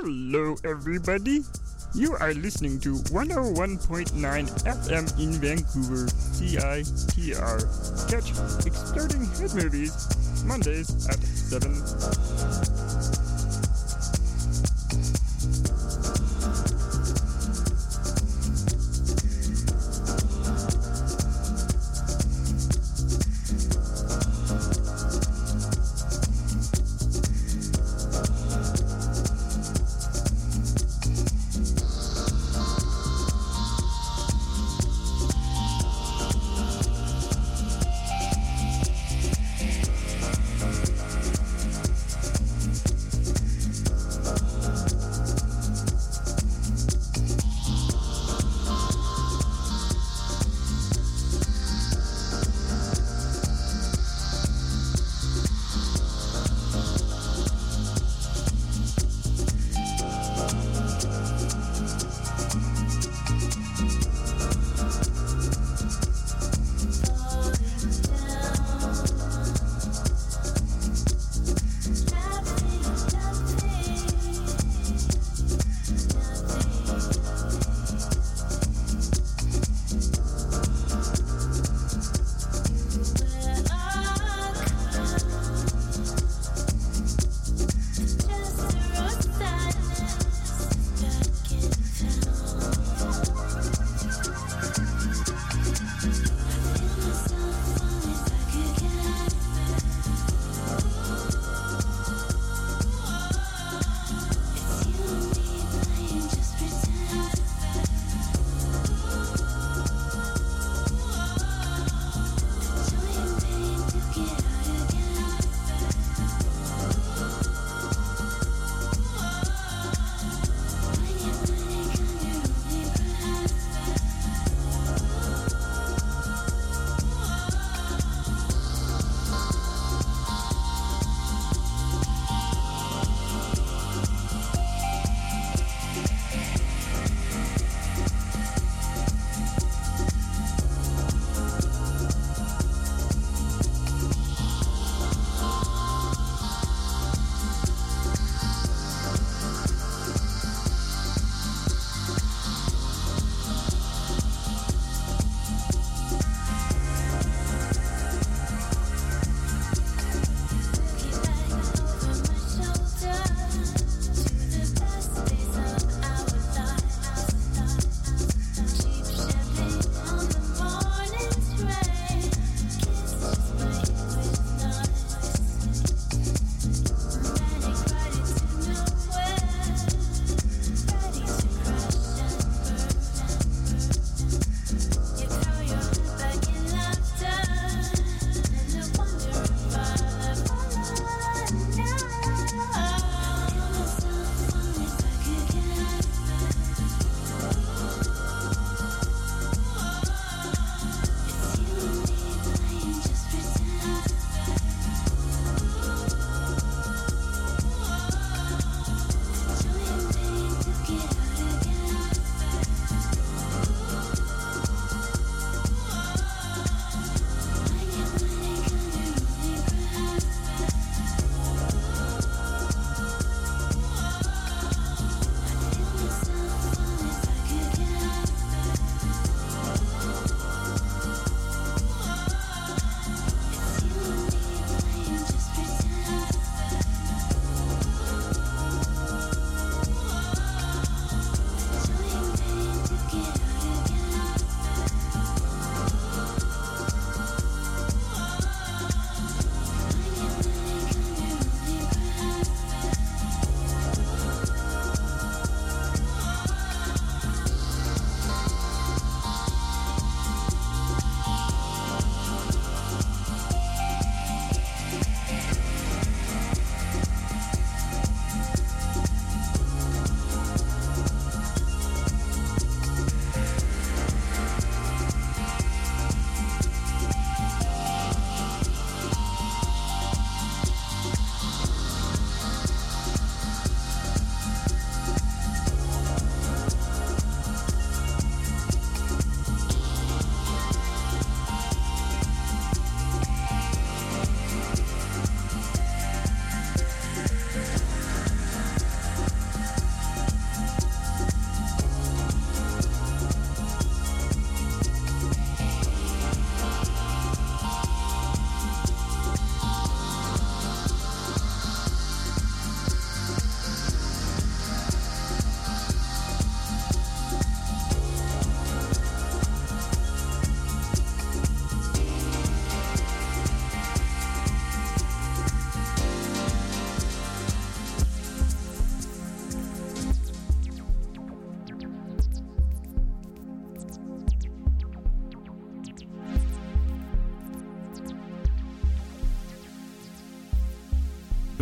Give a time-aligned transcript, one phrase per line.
[0.00, 1.42] Hello, everybody.
[1.92, 4.06] You are listening to 101.9
[4.62, 6.06] FM in Vancouver,
[6.38, 7.58] CITR.
[8.08, 8.30] Catch
[8.64, 10.06] Exploding Head Movies
[10.44, 13.27] Mondays at 7.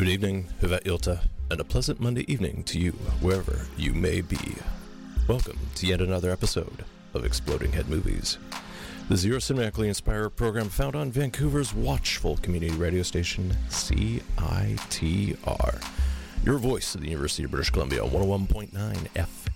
[0.07, 1.19] Good evening, Hyvät Ilta,
[1.51, 4.55] and a pleasant Monday evening to you, wherever you may be.
[5.27, 8.39] Welcome to yet another episode of Exploding Head Movies,
[9.09, 14.23] the zero cinematically inspired program found on Vancouver's watchful community radio station, CITR.
[16.45, 18.71] Your voice of the University of British Columbia, 101.9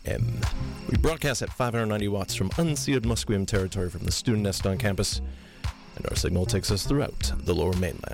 [0.04, 0.44] FM.
[0.90, 5.20] We broadcast at 590 watts from unceded Musqueam territory from the student nest on campus,
[5.94, 8.09] and our signal takes us throughout the lower mainland.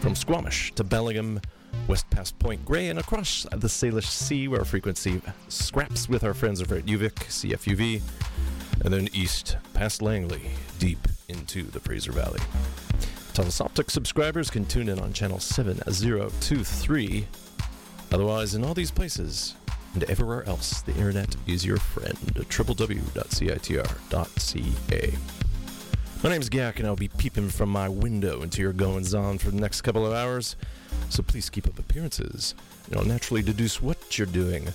[0.00, 1.40] From Squamish to Bellingham,
[1.86, 6.62] west past Point Grey, and across the Salish Sea, where frequency scraps with our friends
[6.62, 8.00] over at UVic, CFUV,
[8.82, 12.40] and then east past Langley, deep into the Fraser Valley.
[13.34, 17.26] Telus Optik subscribers can tune in on channel 7023.
[18.10, 19.54] Otherwise, in all these places
[19.92, 22.16] and everywhere else, the internet is your friend.
[22.34, 23.00] www.citr.ca.
[26.22, 29.38] My name is Gak, and I'll be peeping from my window into your goings on
[29.38, 30.54] for the next couple of hours.
[31.08, 32.54] So please keep up appearances,
[32.86, 34.66] and I'll naturally deduce what you're doing,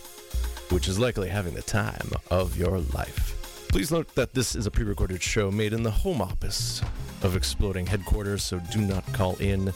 [0.71, 3.67] which is likely having the time of your life.
[3.69, 6.81] Please note that this is a pre recorded show made in the home office
[7.21, 9.71] of Exploding Headquarters, so do not call in.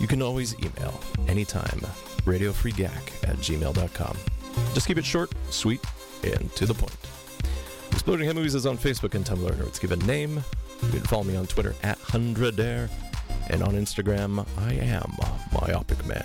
[0.00, 1.80] You can always email anytime
[2.26, 4.16] radiofreegak at gmail.com.
[4.74, 5.80] Just keep it short, sweet,
[6.22, 6.98] and to the point.
[7.92, 10.44] Exploding Head Movies is on Facebook and Tumblr, and it's given name.
[10.82, 12.88] You can follow me on Twitter at Hundradair,
[13.50, 15.12] and on Instagram, I am
[15.52, 16.24] Myopic Man.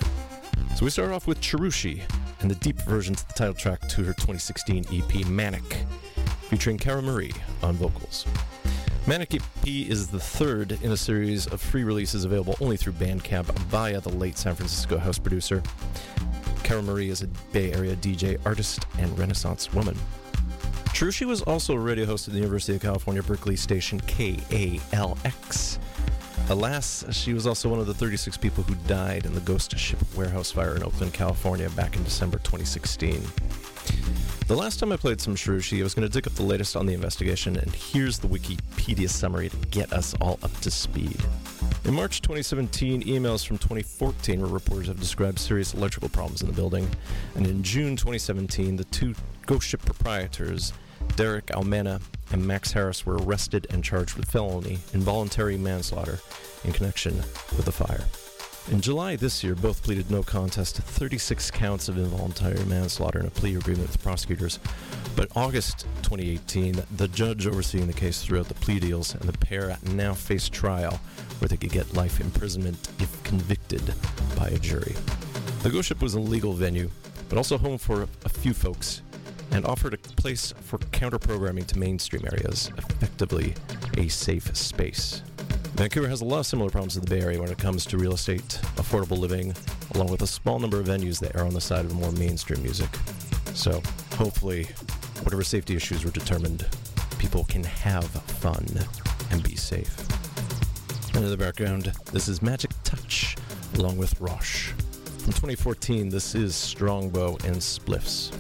[0.75, 2.01] So we start off with Cherushii
[2.41, 5.85] and the deep version to the title track to her 2016 EP Manic,
[6.49, 8.25] featuring Kara Marie on vocals.
[9.05, 13.45] Manic EP is the third in a series of free releases available only through Bandcamp
[13.67, 15.61] via the late San Francisco house producer.
[16.63, 19.97] Kara Marie is a Bay Area DJ, artist, and Renaissance woman.
[20.93, 25.79] Cherushii was also a radio host at the University of California, Berkeley station KALX.
[26.49, 29.97] Alas, she was also one of the 36 people who died in the ghost ship
[30.15, 33.23] warehouse fire in Oakland, California back in December 2016.
[34.47, 36.75] The last time I played some Cherushii, I was going to dig up the latest
[36.75, 41.17] on the investigation, and here's the Wikipedia summary to get us all up to speed.
[41.85, 46.47] In March 2017, emails from 2014 were reported to have described serious electrical problems in
[46.47, 46.89] the building,
[47.35, 49.13] and in June 2017, the two
[49.45, 50.71] ghost ship proprietors,
[51.17, 52.01] Derick Almena
[52.31, 56.19] and Max Harris, were arrested and charged with felony involuntary manslaughter
[56.63, 57.17] in connection
[57.57, 58.05] with the fire.
[58.71, 63.25] In July this year, both pleaded no contest to 36 counts of involuntary manslaughter in
[63.25, 64.57] a plea agreement with prosecutors.
[65.17, 69.37] But August 2018, the judge overseeing the case threw out the plea deals, and the
[69.37, 70.99] pair now face trial
[71.39, 73.83] where they could get life imprisonment if convicted
[74.37, 74.95] by a jury.
[75.61, 76.89] The ghost ship was a legal venue,
[77.27, 79.01] but also home for a few folks,
[79.51, 83.55] and offered a place for counter programming to mainstream areas, effectively
[83.97, 85.21] a safe space.
[85.75, 87.97] Vancouver has a lot of similar problems to the Bay Area when it comes to
[87.97, 89.55] real estate, affordable living,
[89.95, 92.61] along with a small number of venues that are on the side of more mainstream
[92.61, 92.89] music.
[93.55, 93.81] So,
[94.13, 94.65] hopefully,
[95.23, 96.67] whatever safety issues were determined,
[97.17, 98.63] people can have fun
[99.31, 99.97] and be safe.
[101.15, 103.35] And in the background, this is Magic Touch,
[103.73, 104.73] along with Roche.
[105.17, 108.31] From 2014, this is Strongbow and Spliffs.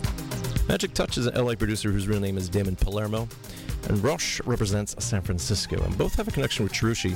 [0.67, 3.27] Magic Touch is an LA producer whose real name is Damon Palermo,
[3.89, 7.15] and Roche represents San Francisco, and both have a connection with Cherushii,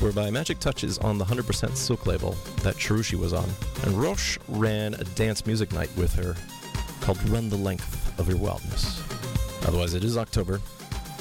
[0.00, 2.32] whereby Magic Touch is on the 100% Silk label
[2.62, 3.48] that Cherushii was on,
[3.82, 6.34] and Roche ran a dance music night with her
[7.00, 9.02] called Run the Length of Your Wildness.
[9.66, 10.60] Otherwise, it is October.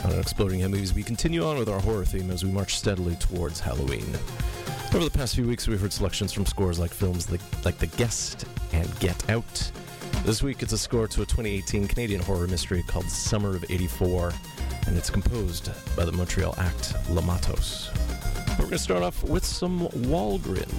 [0.03, 2.77] And on Exploding Head Movies, we continue on with our horror theme as we march
[2.77, 4.05] steadily towards Halloween.
[4.93, 8.45] Over the past few weeks, we've heard selections from scores like films like The Guest
[8.73, 9.71] and Get Out.
[10.25, 14.33] This week, it's a score to a 2018 Canadian horror mystery called Summer of 84
[14.87, 17.91] and it's composed by the Montreal act Le Matos.
[18.51, 20.71] We're going to start off with some Wallgrin.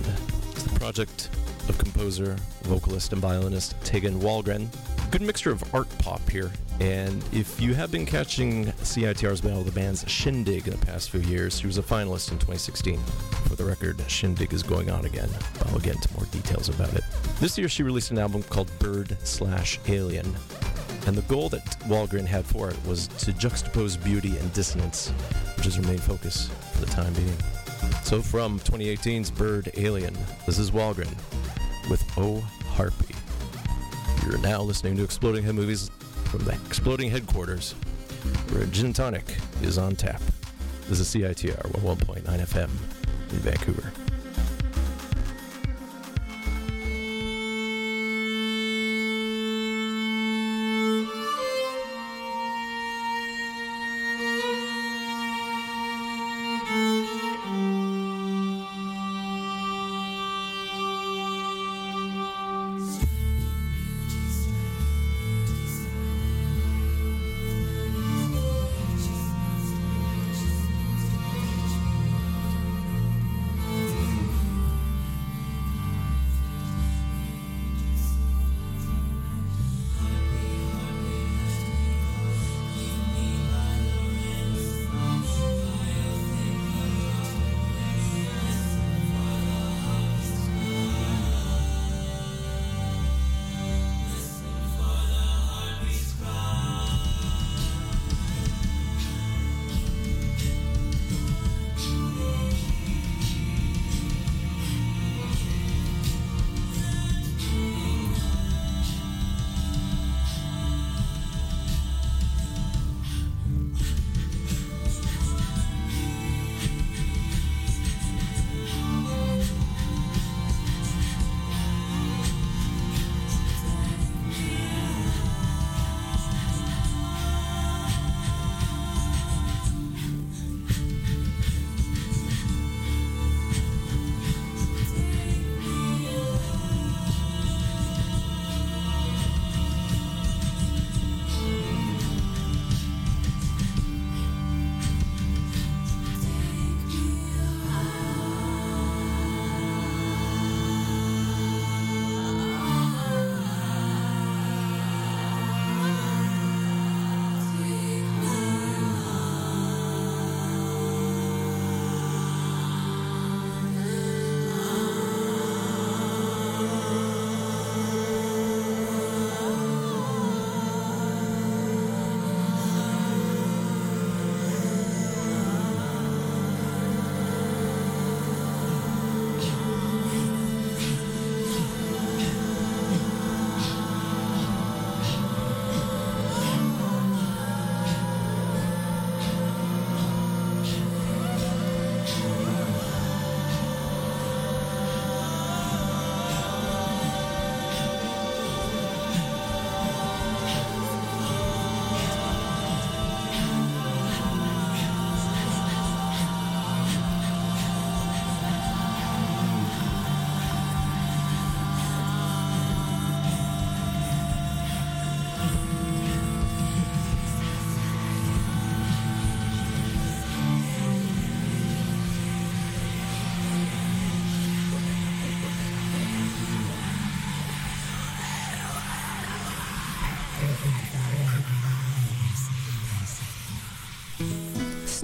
[0.52, 1.28] It's the project
[1.68, 4.68] of composer, vocalist, and violinist Tegan Walgren.
[5.10, 9.66] Good mixture of art pop here, and if you have been catching CITR's battle of
[9.66, 12.98] the bands Shindig in the past few years, she was a finalist in 2016.
[13.46, 15.28] For the record, Shindig is going on again,
[15.66, 17.04] I'll get into more details about it.
[17.40, 20.34] This year, she released an album called Bird Slash Alien,
[21.06, 25.10] and the goal that Wallgrin had for it was to juxtapose beauty and dissonance,
[25.56, 27.36] which is her main focus for the time being.
[28.02, 31.12] So from 2018's Bird Alien, this is Wallgrin
[31.90, 33.14] with Oh Harpy.
[34.24, 35.90] You're now listening to Exploding Head Movies
[36.24, 37.72] from the Exploding Headquarters,
[38.50, 40.22] where Gin Tonic is on tap.
[40.88, 42.70] This is CITR 101.9 FM
[43.30, 44.03] in Vancouver.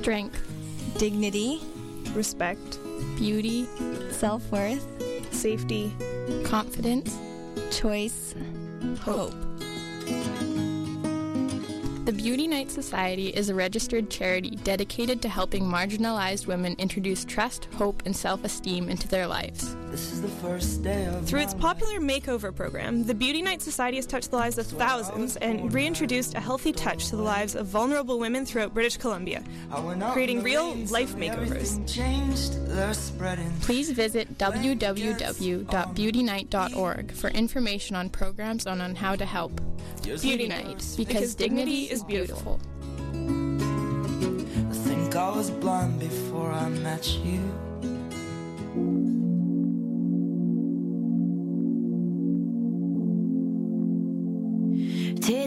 [0.00, 1.60] Strength, dignity,
[2.14, 2.78] respect,
[3.16, 3.66] beauty,
[4.10, 4.82] self worth,
[5.30, 5.94] safety,
[6.42, 7.18] confidence,
[7.70, 8.34] choice,
[9.00, 9.34] hope.
[12.06, 17.66] The Beauty Night Society is a registered charity dedicated to helping marginalized women introduce trust,
[17.74, 19.76] hope, and self esteem into their lives.
[19.90, 23.96] This is the first day of Through its popular makeover program, the Beauty Night Society
[23.96, 27.66] has touched the lives of thousands and reintroduced a healthy touch to the lives of
[27.66, 29.42] vulnerable women throughout British Columbia.
[30.12, 31.80] creating real life makeovers.
[33.62, 39.60] Please visit www.beautynight.org for information on programs and on how to help.
[40.02, 42.60] Beauty Night, because dignity is beautiful.
[43.12, 47.40] I think I was blind before I met you.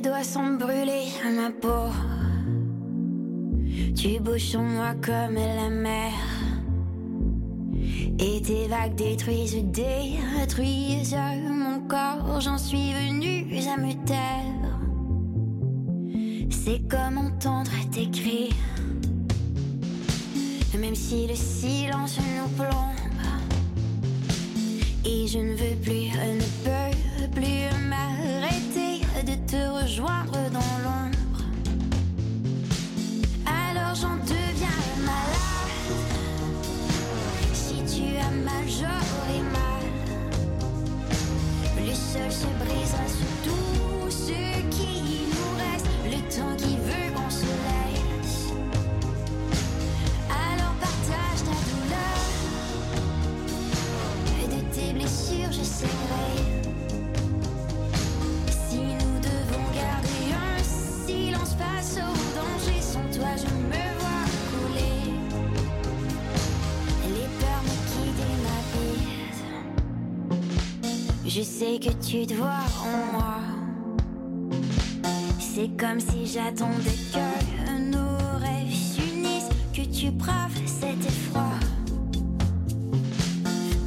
[0.04, 1.90] Doigts sont brûlés à ma peau.
[3.96, 6.12] Tu bouges sur moi comme la mer.
[8.20, 11.16] Et tes vagues détruisent, détruisent
[11.50, 12.42] mon corps.
[12.42, 14.64] J'en suis venue à me taire.
[16.50, 18.54] C'est comme entendre tes cris.
[20.78, 22.94] Même si le silence nous plombe.
[25.06, 28.73] Et je ne veux plus, ne peux plus m'arrêter
[29.24, 31.42] de te rejoindre dans l'ombre.
[33.46, 35.92] Alors j'en deviens malade.
[37.54, 39.86] Si tu as mal, j'aurai mal.
[41.78, 43.23] Le sol se brisera sur
[71.36, 73.38] Je sais que tu te vois en moi.
[75.40, 81.50] C'est comme si j'attendais que nos rêves s'unissent, que tu braves cet effroi.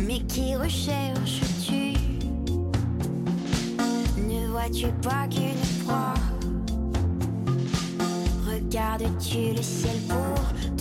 [0.01, 1.93] Mais qui recherches-tu?
[4.19, 6.15] Ne vois-tu pas qu'une proie?
[8.45, 10.76] Regardes-tu le ciel pour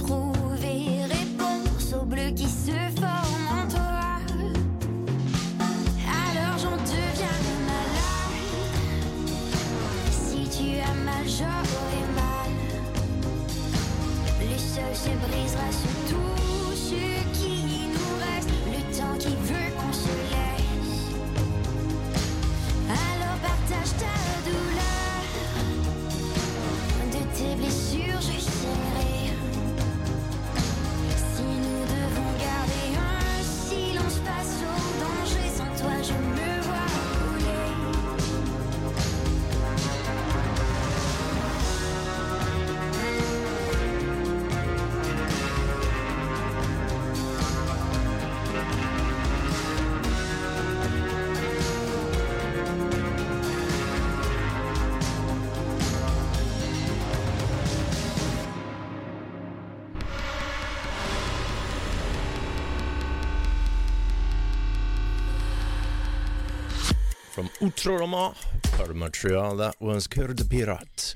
[67.66, 71.16] Of Montreal, that was Cœur de Pirate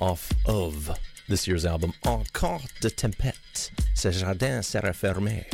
[0.00, 5.44] off of this year's album Encore de Tempête, Ce jardin sera fermé.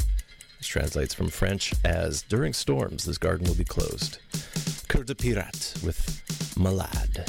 [0.59, 4.21] This translates from French as During storms, this garden will be closed.
[4.87, 6.23] Cœur de Pirate with
[6.57, 7.25] Malade.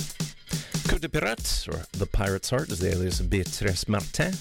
[0.86, 4.34] Cœur de Pirate, or The Pirate's Heart, is the alias of Beatrice Martin.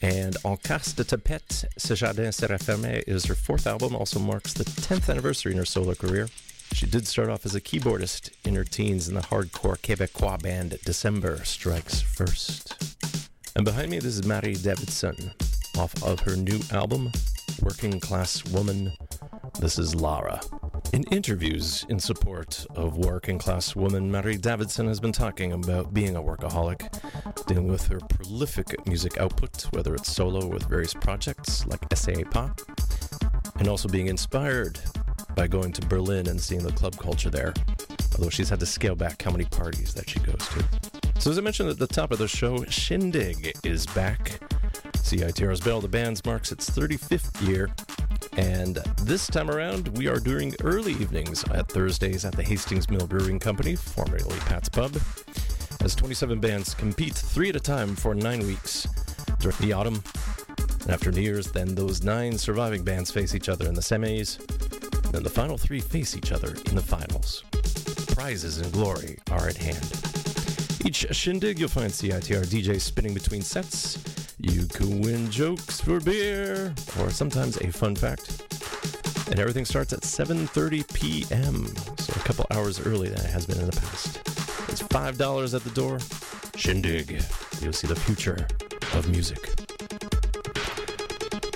[0.00, 4.54] And En Cas De Tempête, Ce Jardin Sera Fermé is her fourth album, also marks
[4.54, 6.28] the 10th anniversary in her solo career.
[6.72, 10.78] She did start off as a keyboardist in her teens in the hardcore Quebecois band
[10.84, 12.96] December Strikes First.
[13.54, 15.32] And behind me, this is Marie Davidson
[15.78, 17.12] off of her new album,
[17.60, 18.92] Working Class Woman.
[19.60, 20.40] This is Lara.
[20.92, 26.16] In interviews in support of Working Class Woman, Marie Davidson has been talking about being
[26.16, 26.88] a workaholic,
[27.46, 32.50] dealing with her prolific music output, whether it's solo with various projects like Essaie pas,
[33.56, 34.80] and also being inspired
[35.34, 37.52] by going to Berlin and seeing the club culture there,
[38.16, 40.64] although she's had to scale back how many parties that she goes to.
[41.20, 44.40] So, as I mentioned at the top of the show, Shindig is back.
[44.98, 47.70] CITR's Bell the Bands marks its 35th year,
[48.36, 53.06] and this time around we are doing early evenings at Thursdays at the Hastings Mill
[53.06, 54.96] Brewing Company, formerly Pat's Pub.
[55.80, 58.86] as 27 bands compete three at a time for nine weeks
[59.40, 60.02] during the autumn.
[60.82, 64.38] And after New Year's, then those nine surviving bands face each other in the semis.
[65.12, 67.44] Then the final three face each other in the finals.
[68.14, 69.84] Prizes and glory are at hand.
[70.86, 73.98] Each shindig, you'll find CITR DJs spinning between sets.
[74.38, 78.42] You can win jokes for beer, or sometimes a fun fact.
[79.30, 81.66] And everything starts at 7:30 p.m.,
[81.98, 84.16] so a couple hours early than it has been in the past.
[84.70, 85.98] It's five dollars at the door.
[86.56, 87.22] Shindig,
[87.60, 88.46] you'll see the future
[88.94, 89.61] of music.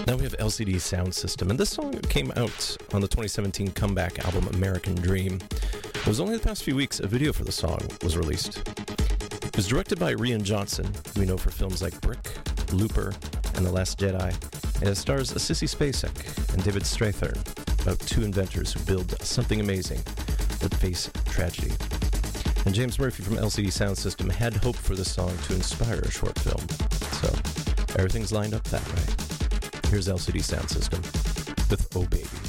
[0.07, 4.25] Now we have LCD Sound System, and this song came out on the 2017 comeback
[4.25, 5.41] album American Dream.
[5.73, 8.59] It was only the past few weeks a video for the song was released.
[8.69, 12.25] It was directed by Rian Johnson, who we know for films like Brick,
[12.73, 13.15] Looper,
[13.57, 14.33] and The Last Jedi,
[14.81, 20.01] and it stars Sissy Spacek and David Strathairn, about two inventors who build something amazing
[20.61, 21.73] but face tragedy.
[22.65, 26.11] And James Murphy from LCD Sound System had hope for this song to inspire a
[26.13, 26.65] short film.
[27.21, 27.35] So
[27.99, 29.26] everything's lined up that way.
[29.91, 31.01] Here's LCD Sound System
[31.71, 32.46] with Oh Baby.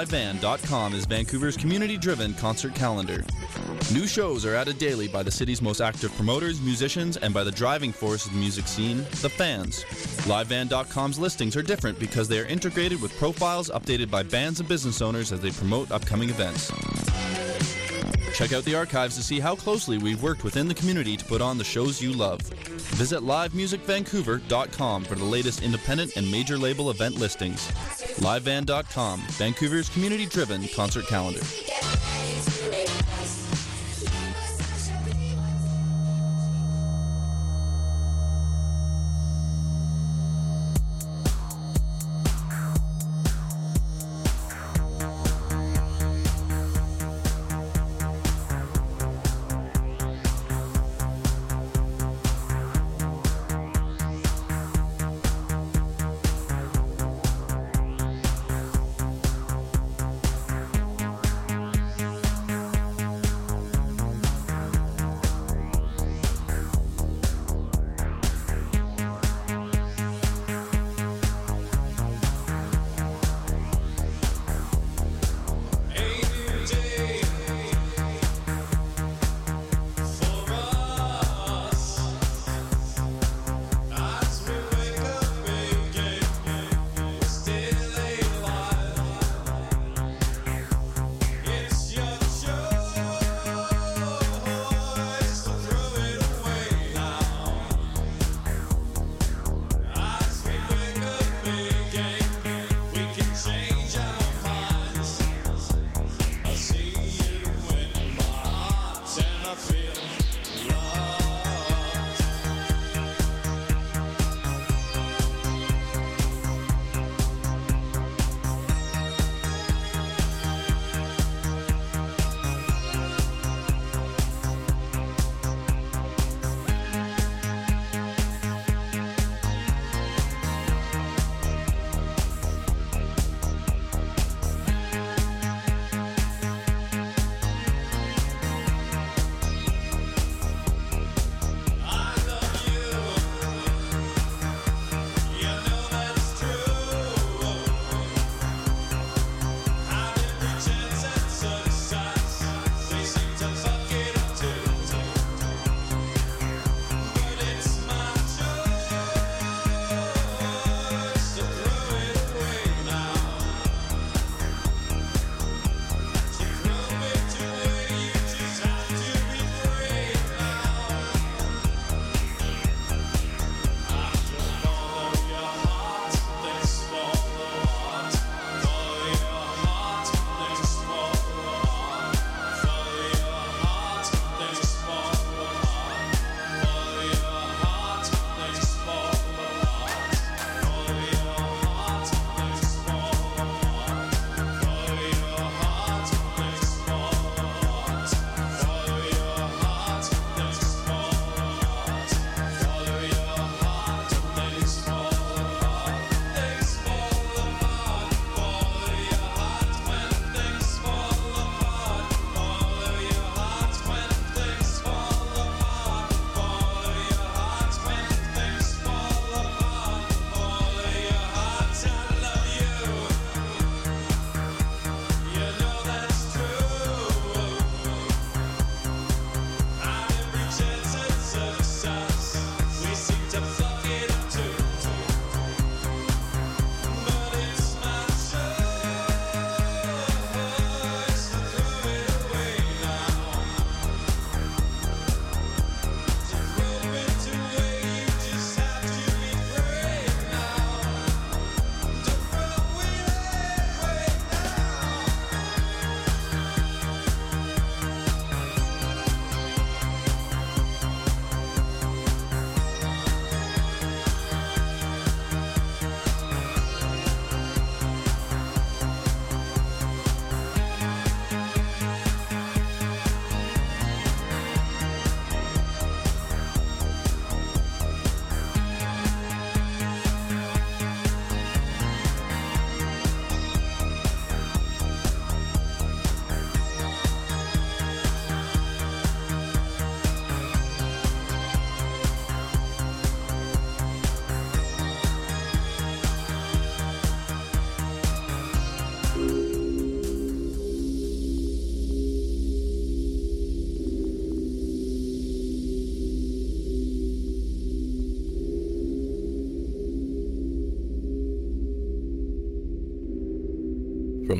[0.00, 3.22] LiveBand.com is Vancouver's community driven concert calendar.
[3.92, 7.50] New shows are added daily by the city's most active promoters, musicians, and by the
[7.50, 9.84] driving force of the music scene, the fans.
[10.24, 15.02] LiveBand.com's listings are different because they are integrated with profiles updated by bands and business
[15.02, 16.72] owners as they promote upcoming events.
[18.32, 21.42] Check out the archives to see how closely we've worked within the community to put
[21.42, 22.40] on the shows you love.
[23.00, 27.66] Visit livemusicvancouver.com for the latest independent and major label event listings.
[28.18, 31.40] LiveBand.com, Vancouver's community driven concert calendar.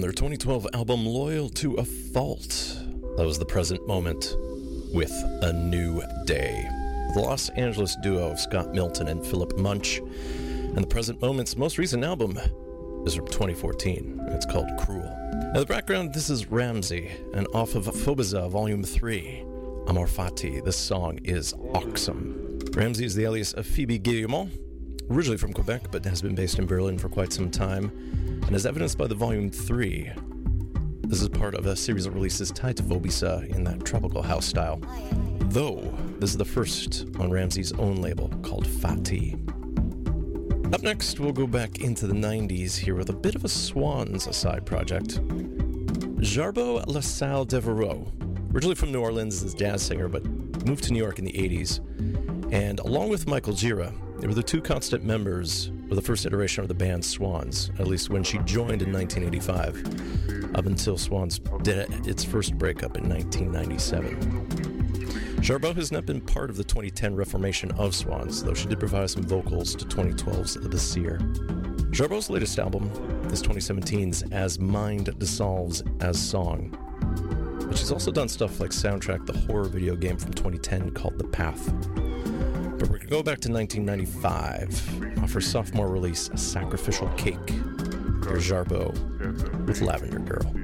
[0.00, 2.78] Their 2012 album Loyal to a Fault,
[3.18, 4.34] that was the present moment
[4.94, 6.66] with A New Day.
[7.12, 9.98] The Los Angeles duo of Scott Milton and Philip Munch.
[9.98, 12.38] And the present moment's most recent album
[13.04, 14.22] is from 2014.
[14.28, 15.14] It's called Cruel.
[15.52, 19.44] Now, the background this is RAMZi, and off of Phobiza Volume 3,
[19.86, 22.58] Amor Fati, this song is Oxum.
[22.70, 24.48] RAMZi is the alias of Phoebe Guillemot,
[25.10, 27.92] originally from Quebec, but has been based in Berlin for quite some time,
[28.46, 30.12] and as evidenced by the Volume 3.
[31.02, 34.46] This is part of a series of releases tied to Phobiza in that tropical house
[34.46, 34.80] style.
[35.48, 35.80] Though,
[36.18, 39.34] this is the first on RAMZi's own label called Fati.
[40.72, 44.34] Up next, we'll go back into the 90s here with a bit of a Swans
[44.36, 45.20] side project.
[46.20, 48.12] Jarboe LaSalle Devereaux,
[48.52, 50.24] originally from New Orleans as a jazz singer, but
[50.64, 51.80] moved to New York in the 80s.
[52.52, 56.62] And along with Michael Gira, they were the two constant members of the first iteration
[56.62, 62.06] of the band Swans, at least when she joined in 1985, up until Swans did
[62.06, 64.70] its first breakup in 1997.
[65.40, 69.10] Jarboe has not been part of the 2010 reformation of Swans, though she did provide
[69.10, 71.18] some vocals to 2012's The Seer.
[71.90, 72.84] Jarboe's latest album
[73.32, 76.76] is 2017's As Mind Dissolves as Song,
[77.66, 81.24] but she's also done stuff like soundtrack the horror video game from 2010 called The
[81.24, 81.72] Path.
[82.80, 88.38] But we're going to go back to 1995 off her sophomore release, Sacrificial Cake, or
[88.38, 90.59] Jarboe with Lavender Girl.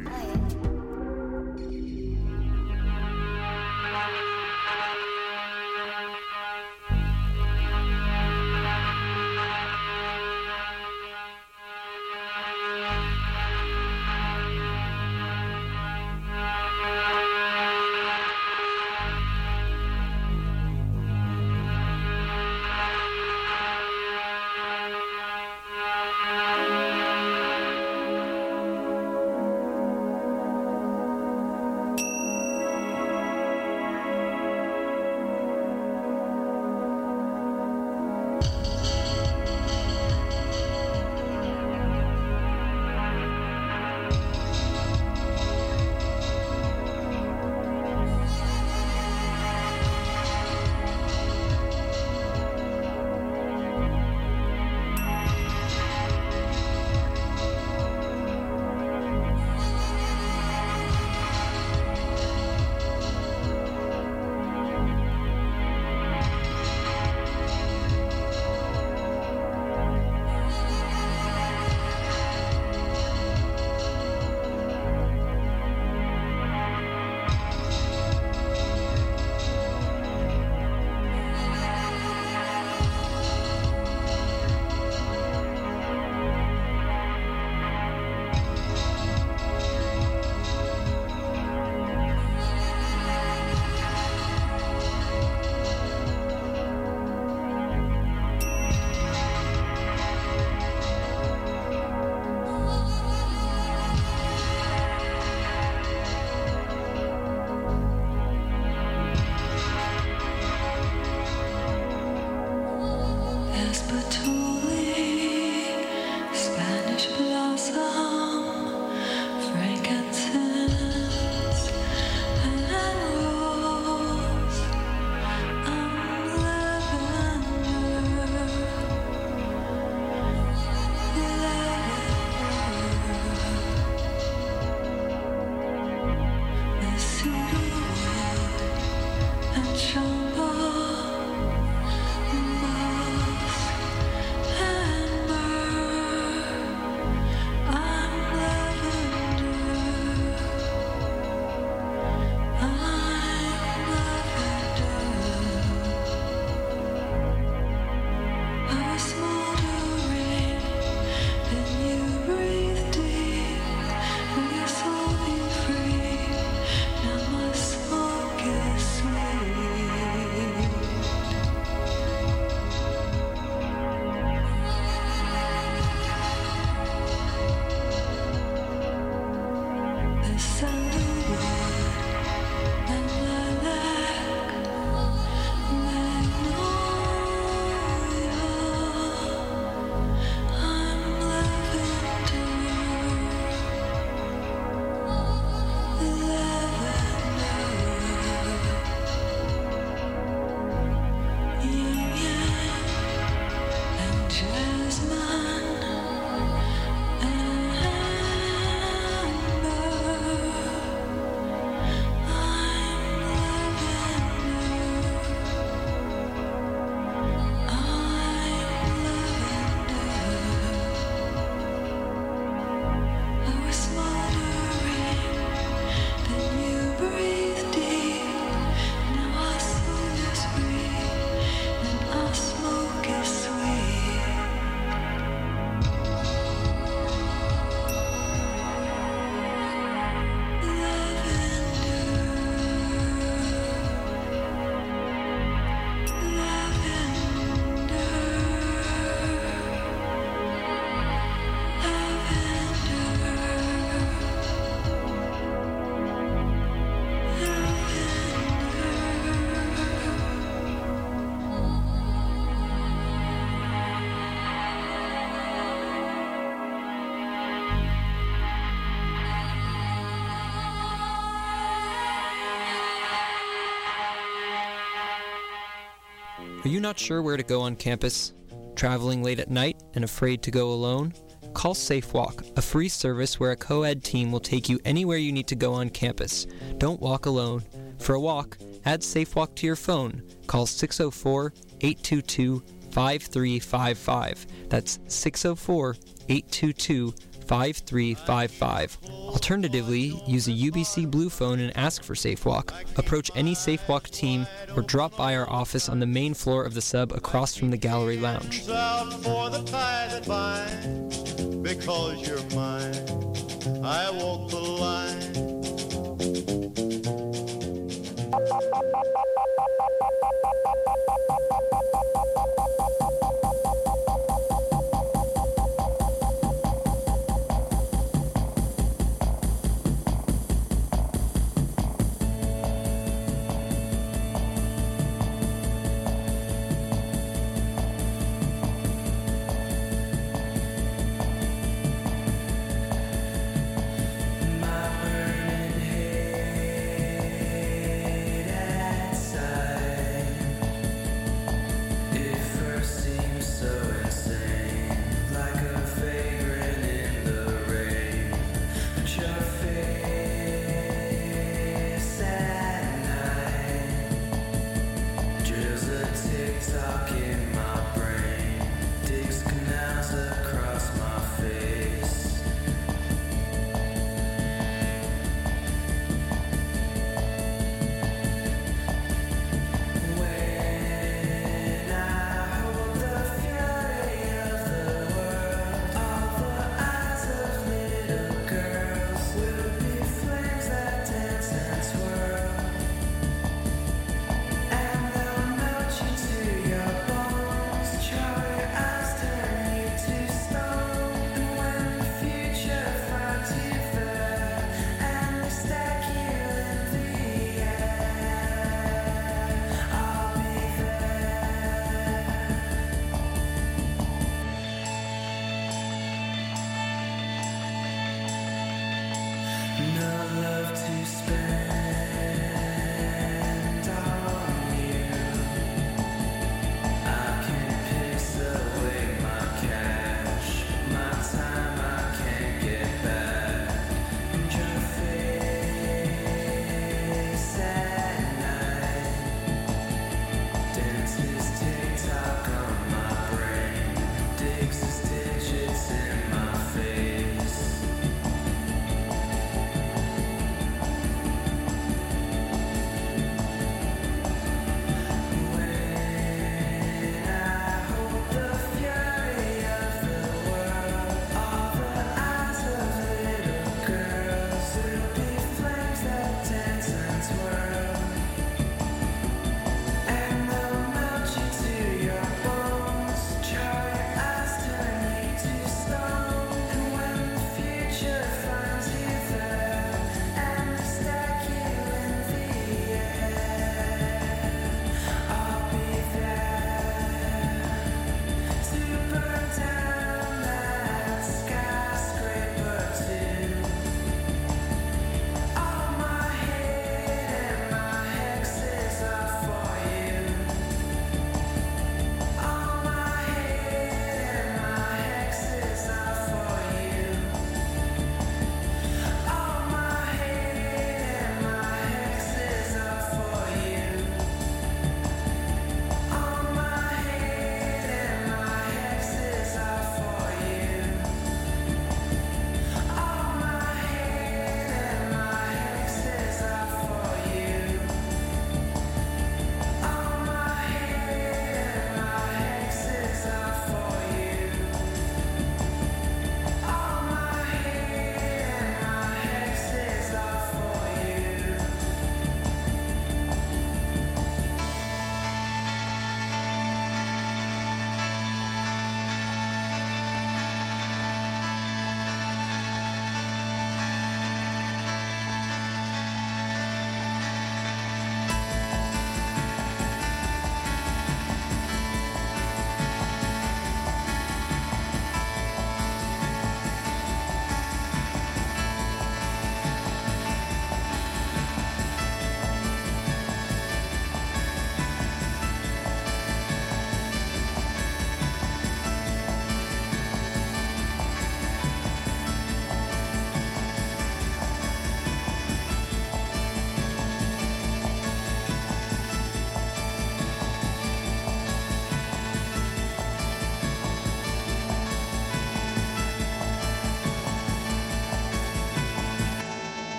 [276.66, 278.32] Are you not sure where to go on campus?
[278.74, 281.12] Traveling late at night and afraid to go alone?
[281.54, 285.30] Call SafeWalk, a free service where a co ed team will take you anywhere you
[285.30, 286.48] need to go on campus.
[286.78, 287.62] Don't walk alone.
[288.00, 290.24] For a walk, add SafeWalk to your phone.
[290.48, 291.52] Call 604
[291.82, 292.60] 822
[292.90, 294.46] 5355.
[294.68, 295.96] That's 604
[296.28, 297.14] 822
[297.46, 298.98] 5355.
[299.04, 302.98] Alternatively, use a UBC Blue phone and ask for SafeWalk.
[302.98, 306.82] Approach any SafeWalk team or drop by our office on the main floor of the
[306.82, 308.66] sub across from the gallery lounge.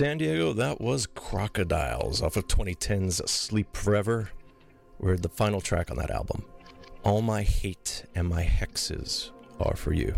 [0.00, 4.30] San Diego, that was Crocodiles off of 2010's Sleep Forever.
[4.98, 6.42] We heard the final track on that album.
[7.04, 9.30] All my hate and my hexes
[9.60, 10.14] are for you.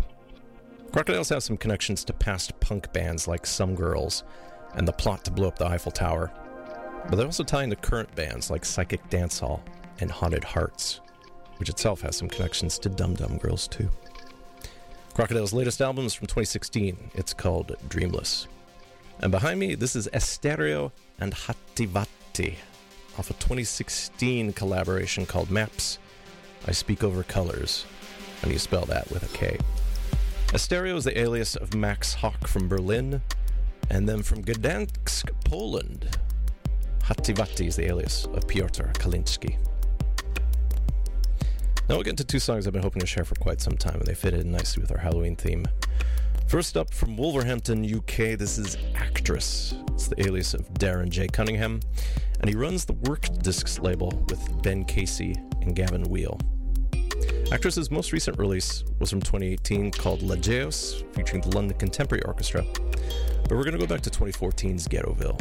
[0.93, 4.23] Crocodiles have some connections to past punk bands like Some Girls
[4.73, 6.31] and the plot to blow up the Eiffel Tower,
[7.09, 9.59] but they also tie into current bands like Psychic Dancehall
[9.99, 11.01] and Haunted Hearts,
[11.57, 13.89] which itself has some connections to Dum Dum Girls too.
[15.13, 17.11] Crocodile's latest album is from 2016.
[17.15, 18.47] It's called Dreamless.
[19.19, 22.55] And behind me, this is Es.tereo and Hatti Vatti
[23.17, 25.99] off a 2016 collaboration called Maps.
[26.67, 27.85] I speak over Kolours,
[28.41, 29.57] and you spell that with a K.
[30.53, 33.21] Es.tereo is the alias of Max Hawk from Berlin,
[33.89, 36.17] and then from Gdansk, Poland.
[37.03, 39.57] Hatti Vatti is the alias of Piotr Kalinski.
[41.89, 43.95] Now we'll get into two songs I've been hoping to share for quite some time,
[43.95, 45.65] and they fit in nicely with our Halloween theme.
[46.47, 49.73] First up from Wolverhampton, UK, this is Actress.
[49.93, 51.27] It's the alias of Darren J.
[51.27, 51.79] Cunningham,
[52.39, 56.39] and he runs the Werk Discs label with Ben Casey and Gavin Wheel.
[57.51, 62.63] Actress's most recent release was from 2018 called LAGEOS, featuring the London Contemporary Orchestra.
[63.43, 65.39] But we're going to go back to 2014's Ghettoville.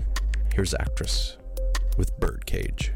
[0.55, 1.37] Here's Actress
[1.99, 2.93] with Birdcage.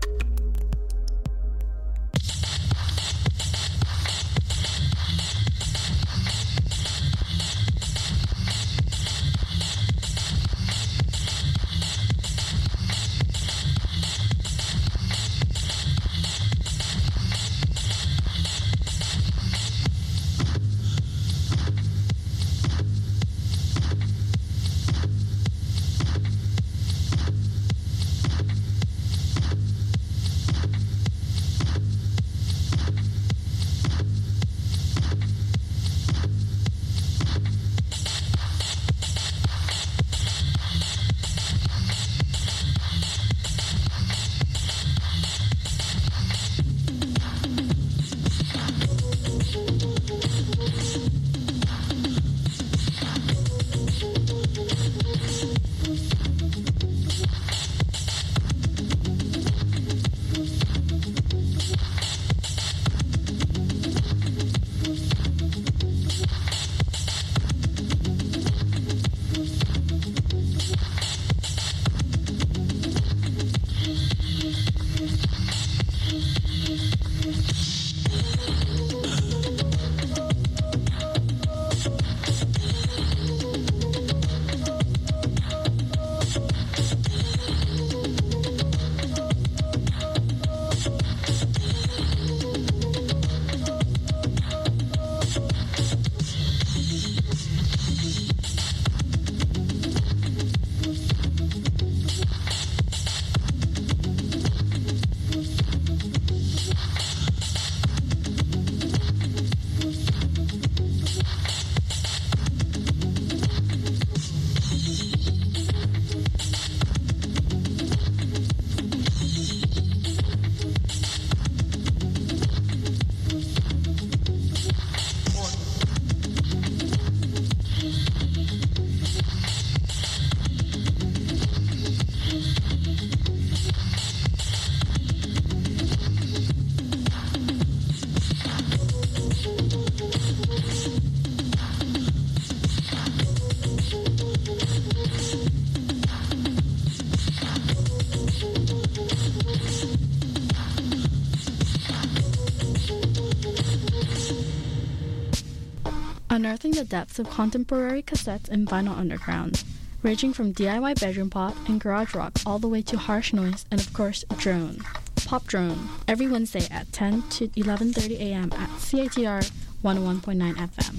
[156.36, 159.64] Unearthing the depths of contemporary cassettes and vinyl underground,
[160.02, 163.80] ranging from DIY bedroom pop and garage rock all the way to harsh noise and
[163.80, 164.76] of course drone.
[165.24, 168.52] Pop Drone every Wednesday at 10 to 11:30 a.m.
[168.52, 169.50] at CITR
[169.82, 170.96] 101.9 FM.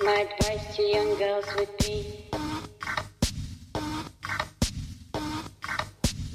[0.00, 2.24] My advice to young girls would be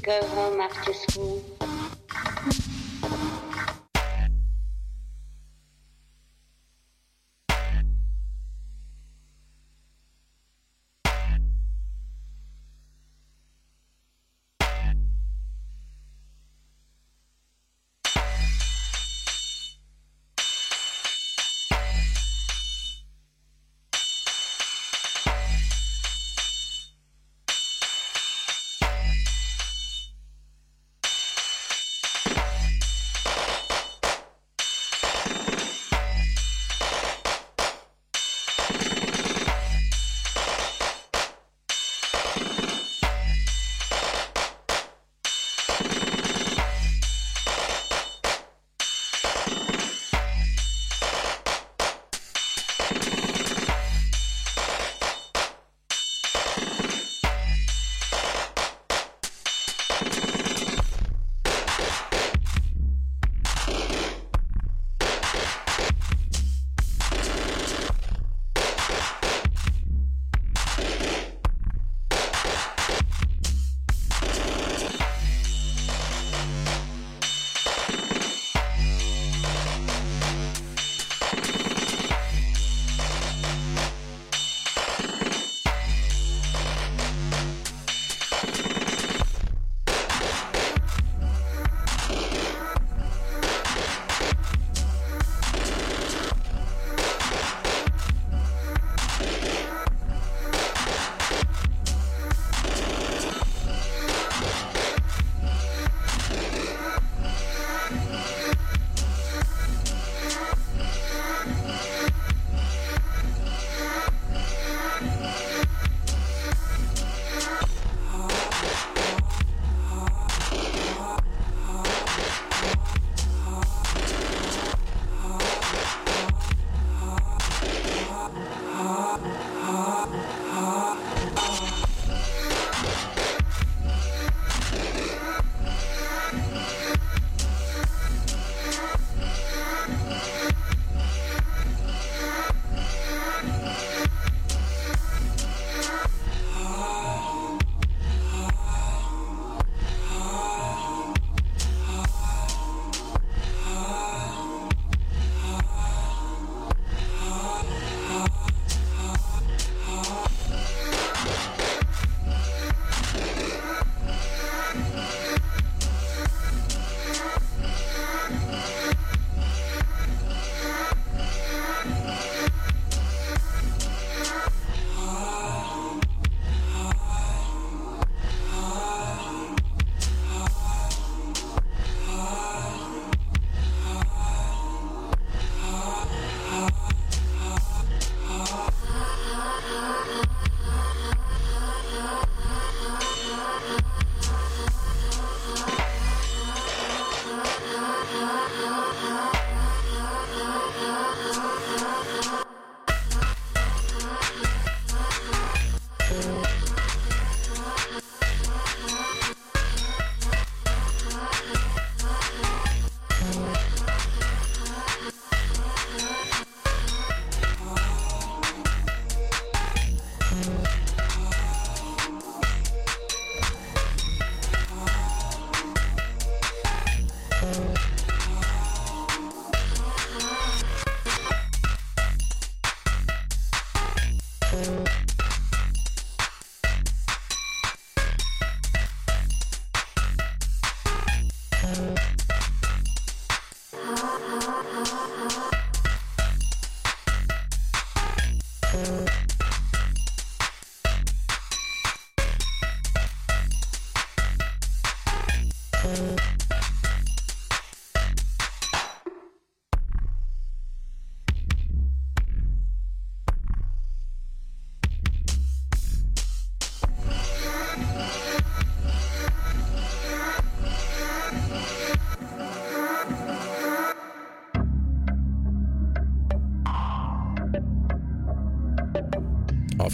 [0.04, 1.39] go home after school.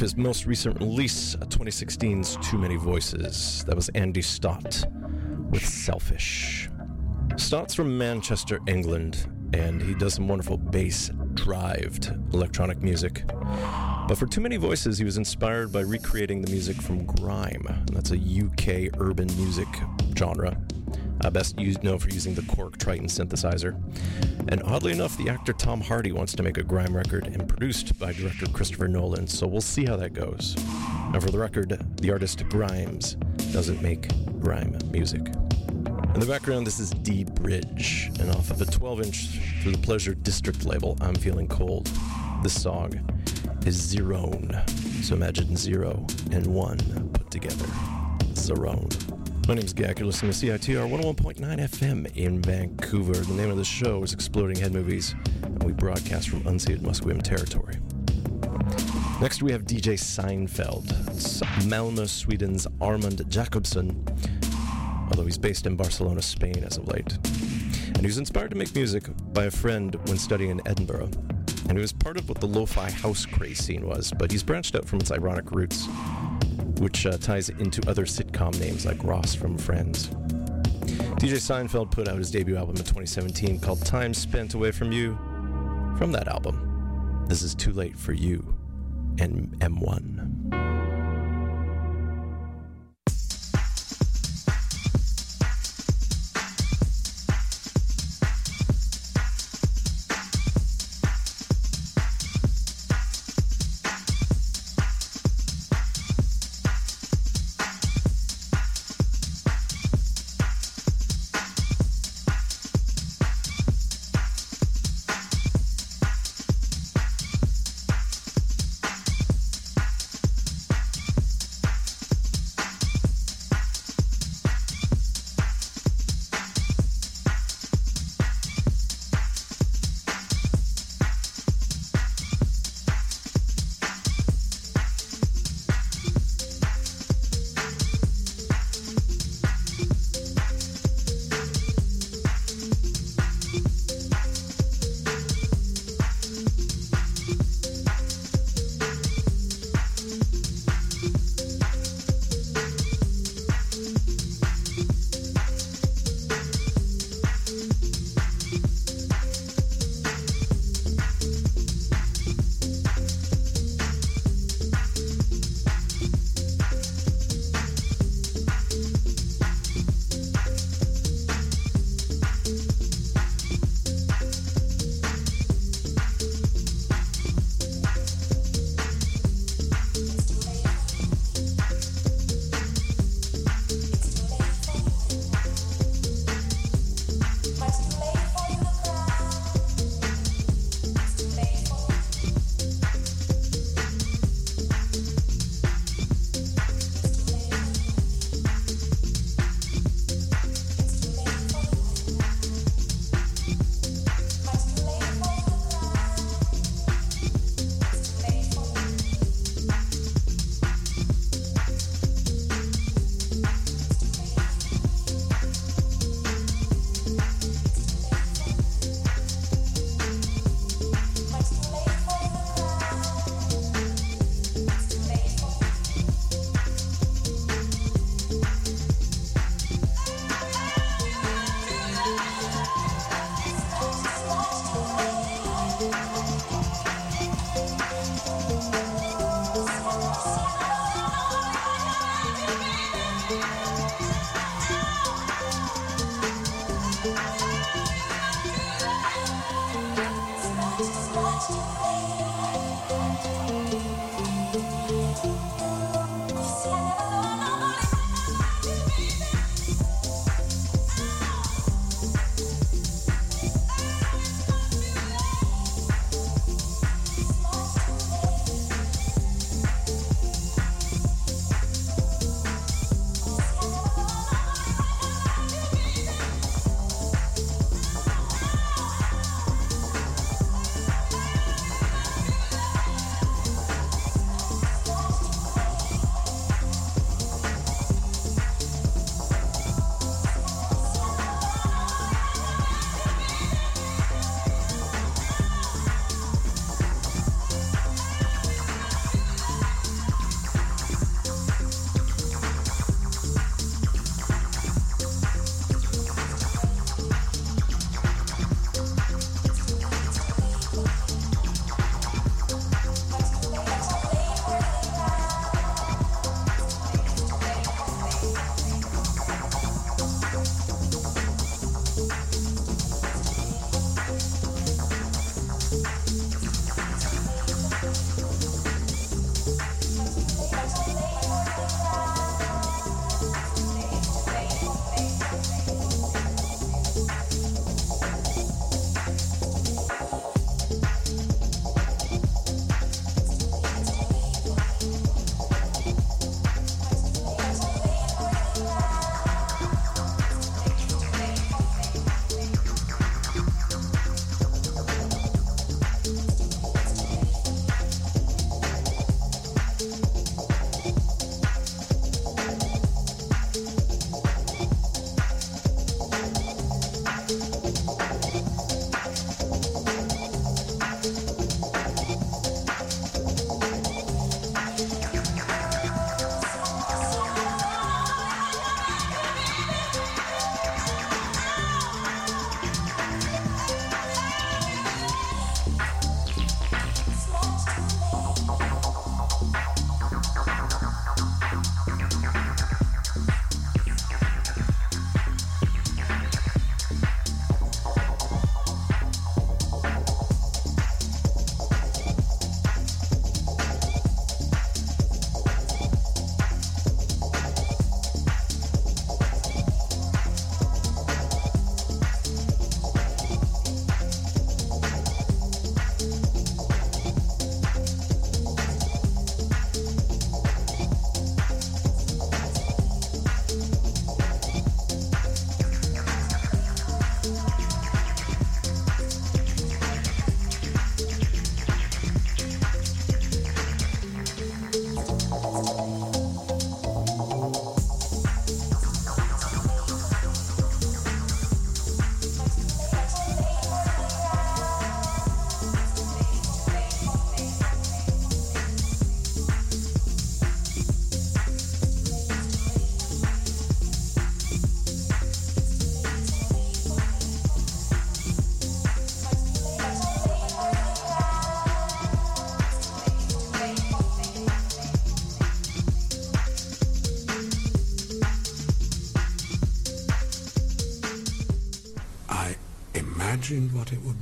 [0.06, 4.86] His most recent release, 2016's Too Many Voices, that was Andy Stott
[5.50, 6.70] with Selfish.
[7.38, 13.24] Stott's from Manchester, England, and he does some wonderful bass drived electronic music.
[14.08, 17.66] But for Too Many Voices, he was inspired by recreating the music from grime.
[17.92, 19.68] That's a UK urban music
[20.16, 20.56] genre,
[21.22, 23.74] uh, best used known for using the Korg Triton synthesizer.
[24.48, 27.98] And oddly enough, the actor Tom Hardy wants to make a grime record and produced
[27.98, 30.56] by director Christopher Nolan, so we'll see how that goes.
[31.12, 33.16] Now, for the record, the artist Grimes
[33.52, 35.22] doesn't make grime music.
[36.14, 39.28] In the background, this is dBridge, and off of a 12 inch
[39.62, 41.90] through the Pleasure District label, I'm Feeling Cold.
[42.44, 42.94] This song
[43.66, 44.70] is Zerone.
[45.04, 46.78] So imagine zero and one
[47.14, 47.66] put together.
[48.34, 49.15] Zerone.
[49.48, 50.00] My name is Gak.
[50.00, 53.14] You're listening to CITR 101.9 FM in Vancouver.
[53.14, 57.22] The name of the show is Exploding Head Movies, and we broadcast from unceded Musqueam
[57.22, 57.76] territory.
[59.22, 60.90] Next, we have DJ Seinfeld.
[61.10, 63.94] It's Malmö, Sweden's Armand Jakobsson,
[65.12, 67.14] although he's based in Barcelona, Spain as of late.
[67.14, 71.12] And he was inspired to make music by a friend when studying in Edinburgh.
[71.70, 74.42] And he was part of what the lo fi house craze scene was, but he's
[74.42, 75.88] branched out from its ironic roots
[76.80, 80.10] which uh, ties into other sitcom names like Ross from Friends.
[81.20, 85.18] DJ Seinfeld put out his debut album in 2017 called Time Spent Away From You.
[85.98, 88.56] From that album, this is Too Late for You
[89.20, 90.25] and M1.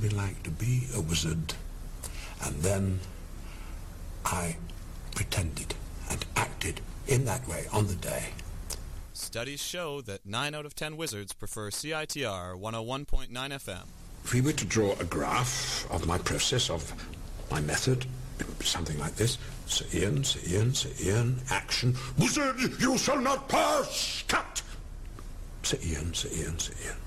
[0.08, 1.54] Be like to be a wizard.
[2.44, 3.00] And then
[4.24, 4.56] I
[5.14, 5.74] pretended
[6.10, 8.30] and acted in that way on the day.
[9.14, 13.84] Studies show that 9 out of 10 wizards prefer CITR 101.9 FM.
[14.24, 16.92] If we were to draw a graph of my process, of
[17.50, 18.04] my method,
[18.60, 19.38] something like this.
[19.66, 21.96] Sir Ian, Sir Ian, Sir Ian, action.
[22.18, 24.24] Wizard, you shall not pass!
[24.28, 24.62] Cut!
[25.62, 27.03] Sir Ian, Sir Ian, Sir Ian.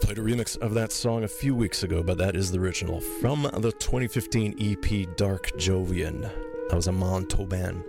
[0.00, 3.00] Played a remix of that song a few weeks ago, but that is the original
[3.00, 6.20] from the 2015 EP Dark Jovian.
[6.68, 7.82] That was Amon Tobin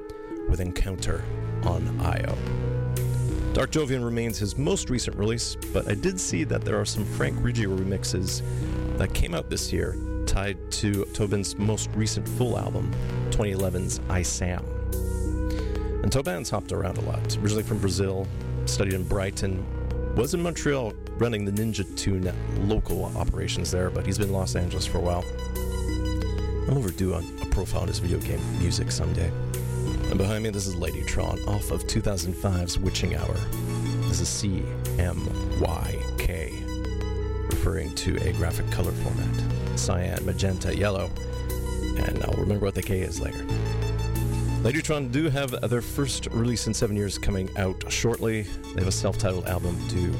[0.47, 1.22] with Encounter
[1.64, 2.38] on IO.
[3.51, 7.04] Dark Jovian remains his most recent release, but I did see that there are some
[7.04, 8.41] Frank Riggio remixes
[8.97, 12.93] that came out this year tied to Tobin's most recent full album,
[13.32, 14.64] 2011's ISAM.
[16.04, 18.28] And Tobin's hopped around a lot, originally from Brazil,
[18.66, 19.66] studied in Brighton,
[20.16, 22.32] was in Montreal running the Ninja Tune
[22.68, 25.24] local operations there, but he's been in Los Angeles for a while.
[26.68, 29.32] I'm overdue on a his video game music someday.
[30.09, 33.36] And behind me, this is Ladytron off of 2005's Witching Hour.
[34.07, 34.64] This is C
[34.97, 35.28] M
[35.59, 36.51] Y K,
[37.49, 41.09] referring to a graphic color format cyan, magenta, yellow,
[41.97, 43.45] and I'll remember what the K is later.
[44.64, 48.43] Ladytron do have their first release in seven years coming out shortly.
[48.43, 50.14] They have a self titled album due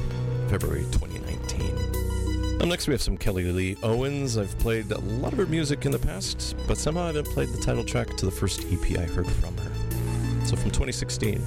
[0.48, 2.60] February 2019.
[2.60, 4.38] Up next, we have some Kelly Lee Owens.
[4.38, 7.48] I've played a lot of her music in the past, but somehow I haven't played
[7.48, 9.70] the title track to the first EP I heard from her.
[10.46, 11.42] So from 2016,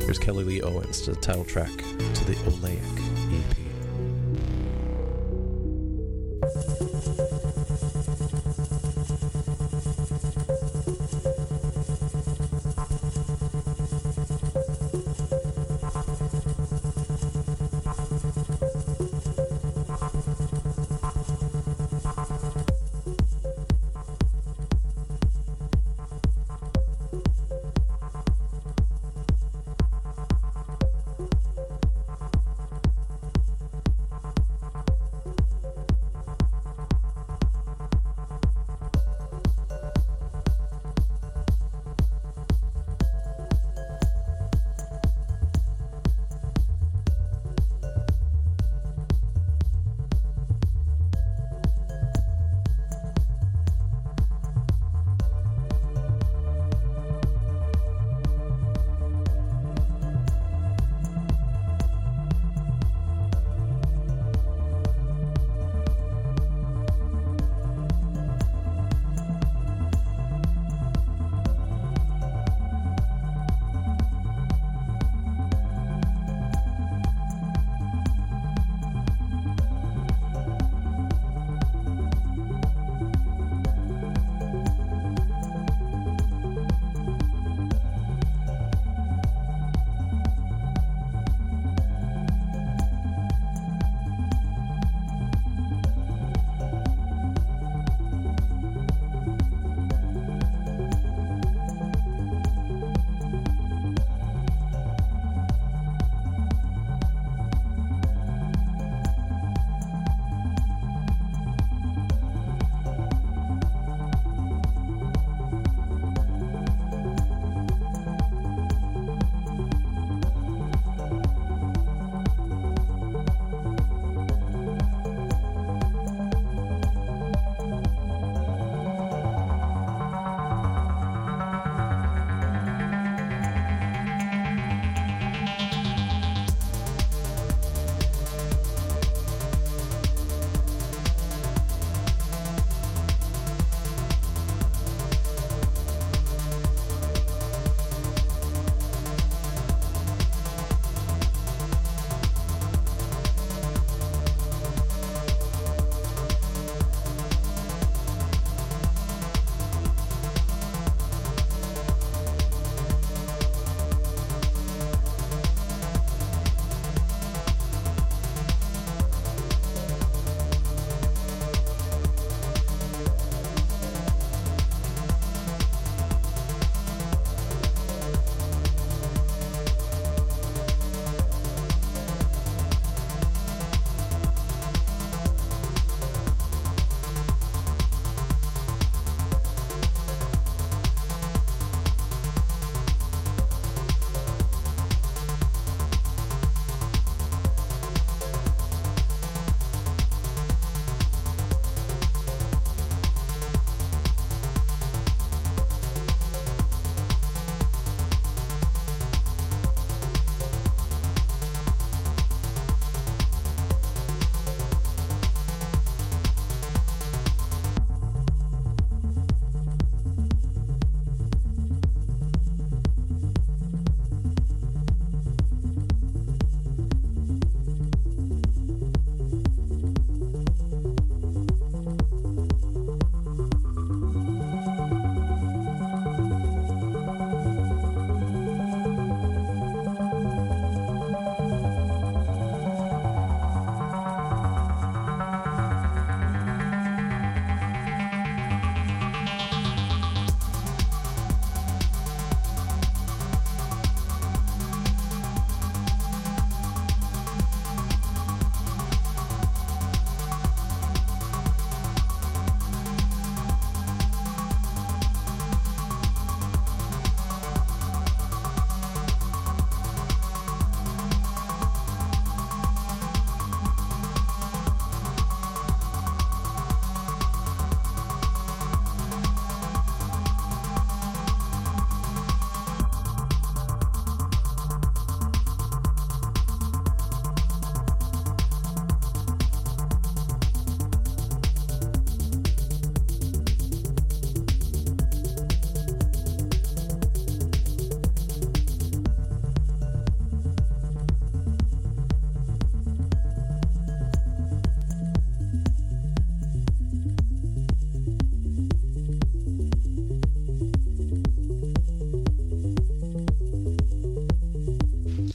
[0.00, 3.07] here's Kelly Lee Owens to the title track to the Oleic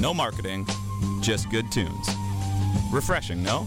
[0.00, 0.66] no marketing,
[1.20, 2.08] just good tunes.
[2.92, 3.66] Refreshing, no?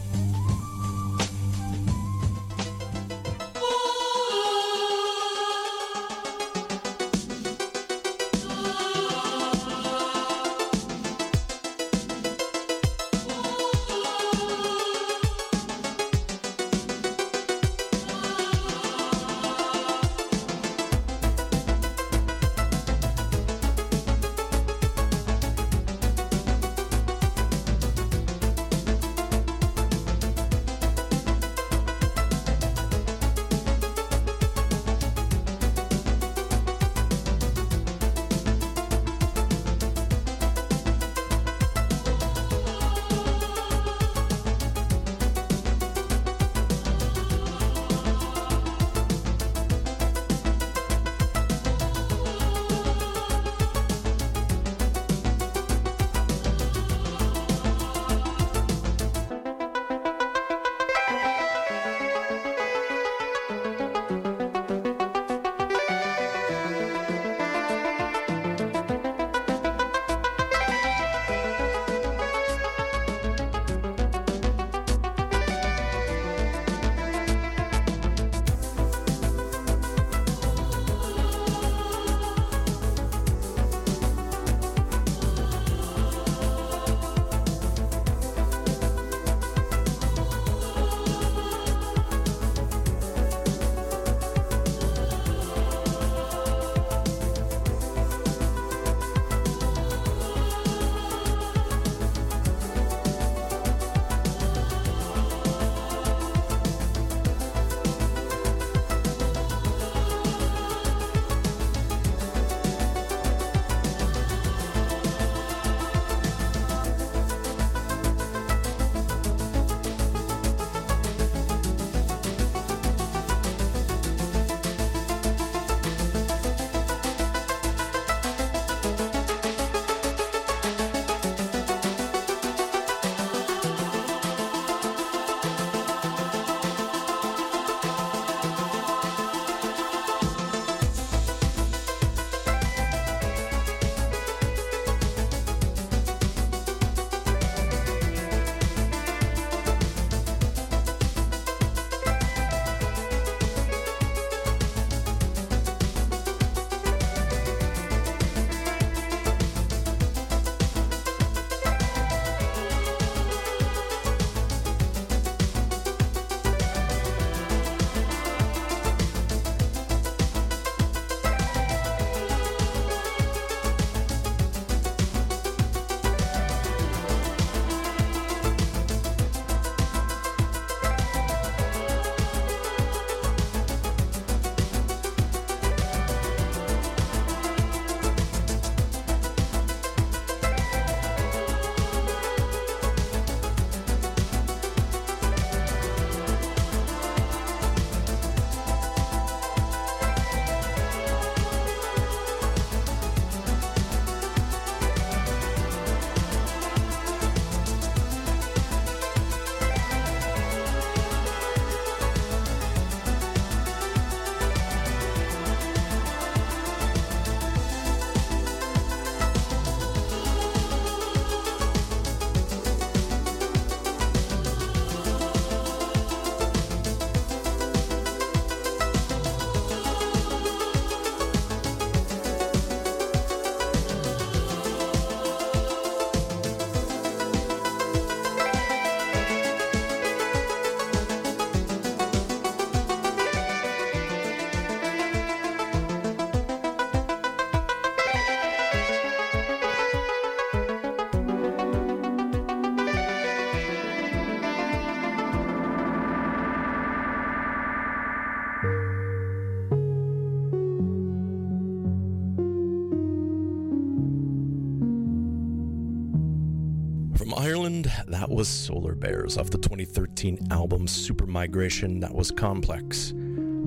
[267.84, 272.00] That was Solar Bears off the 2013 album Supermigration.
[272.00, 273.12] That was Komplex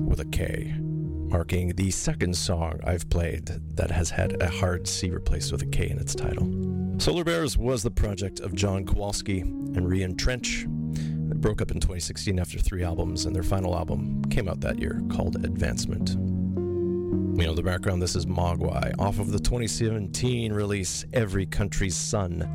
[0.07, 5.09] with a K, marking the second song I've played that has had a hard C
[5.09, 6.47] replaced with a K in its title.
[6.97, 10.65] Solar Bears was the project of John Kowalski and Rian Trench.
[10.67, 14.79] They broke up in 2016 after three albums, and their final album came out that
[14.79, 16.09] year called Advancement.
[17.39, 22.49] You know, the background this is Mogwai off of the 2017 release Every Country's Son.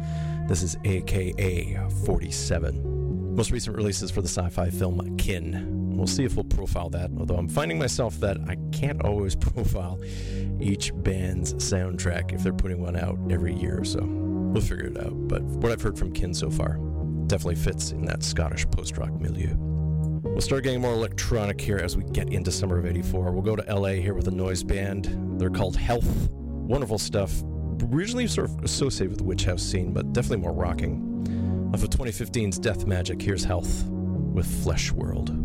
[0.47, 3.35] This is AKA 47.
[3.35, 5.97] Most recent releases for the sci fi film Kin.
[5.97, 9.99] We'll see if we'll profile that, although I'm finding myself that I can't always profile
[10.61, 14.05] each band's soundtrack if they're putting one out every year or so.
[14.05, 16.79] We'll figure it out, but what I've heard from Kin so far
[17.27, 19.55] definitely fits in that Scottish post rock milieu.
[19.57, 23.33] We'll start getting more electronic here as we get into summer of 84.
[23.33, 25.41] We'll go to LA here with a noise band.
[25.41, 26.29] They're called Health.
[26.31, 27.43] Wonderful stuff.
[27.93, 31.71] Originally sort of associated with the Witch House scene, but definitely more rocking.
[31.75, 35.44] Off of 2015's Death Magic, here's Health with Flesh World.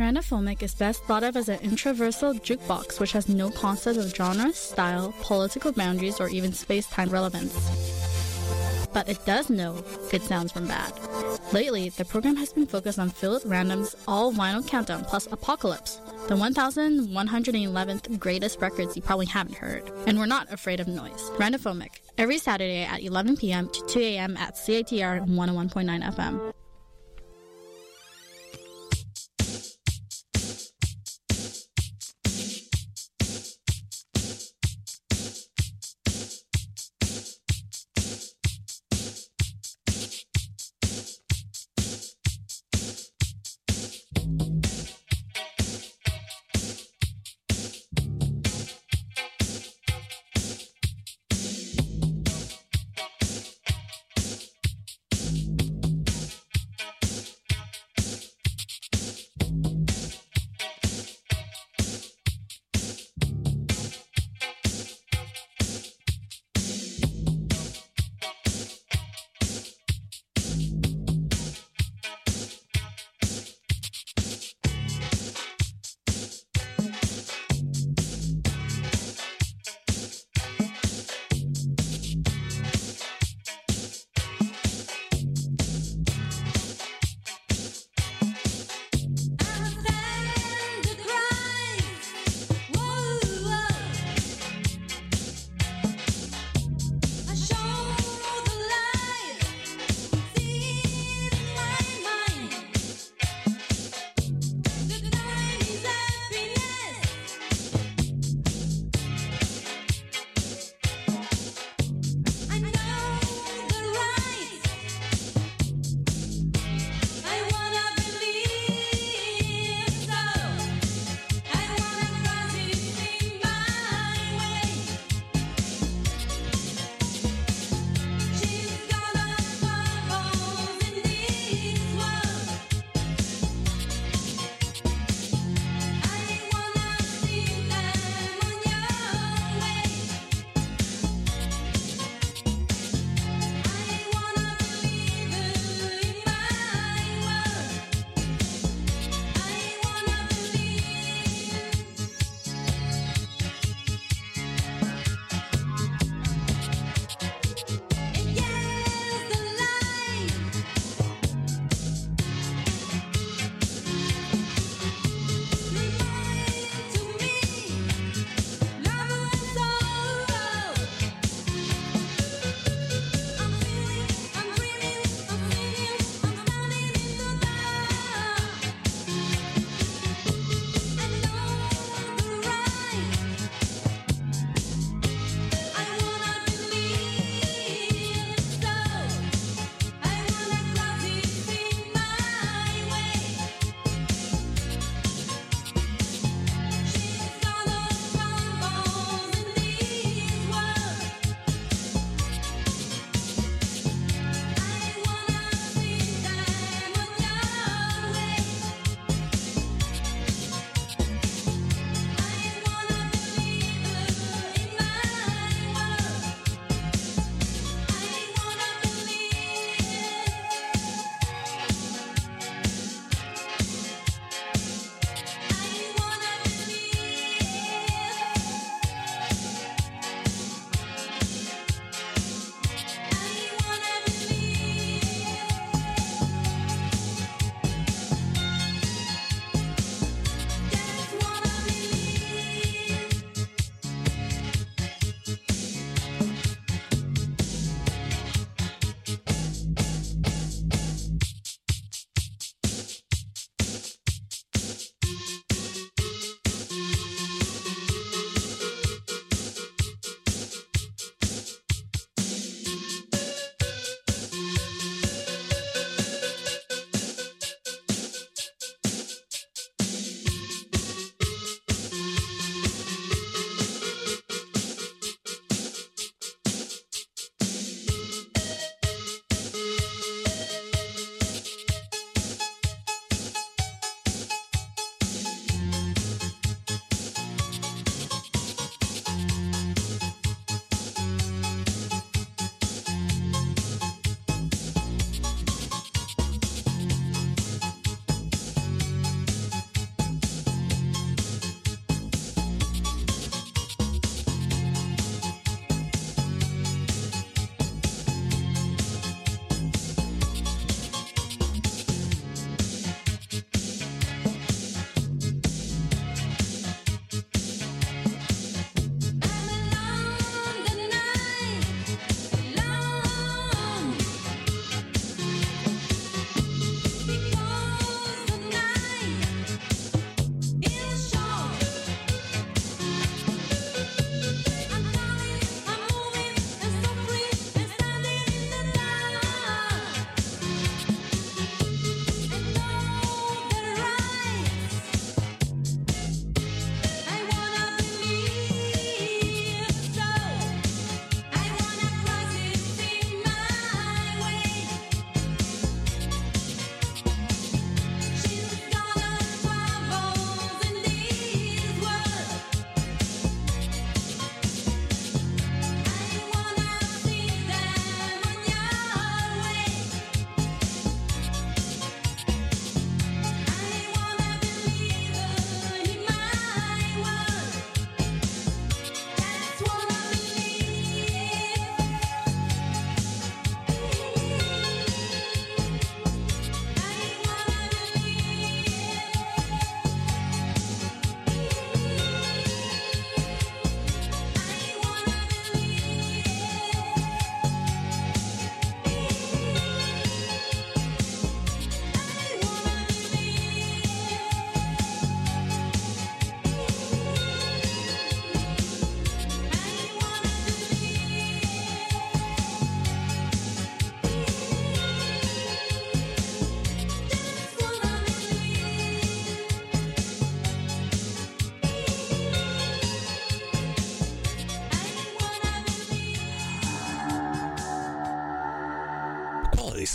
[0.00, 4.50] Randophonic is best thought of as an introversal jukebox which has no concept of genre,
[4.54, 7.52] style, political boundaries, or even space time relevance.
[8.94, 10.94] But it does know good sounds from bad.
[11.52, 16.34] Lately, the program has been focused on Philip Random's All Vinyl Countdown plus Apocalypse, the
[16.34, 19.92] 1111th greatest records you probably haven't heard.
[20.06, 21.30] And we're not afraid of noise.
[21.36, 23.68] Randophonic, every Saturday at 11 p.m.
[23.68, 24.38] to 2 a.m.
[24.38, 26.54] at CITR 101.9 FM.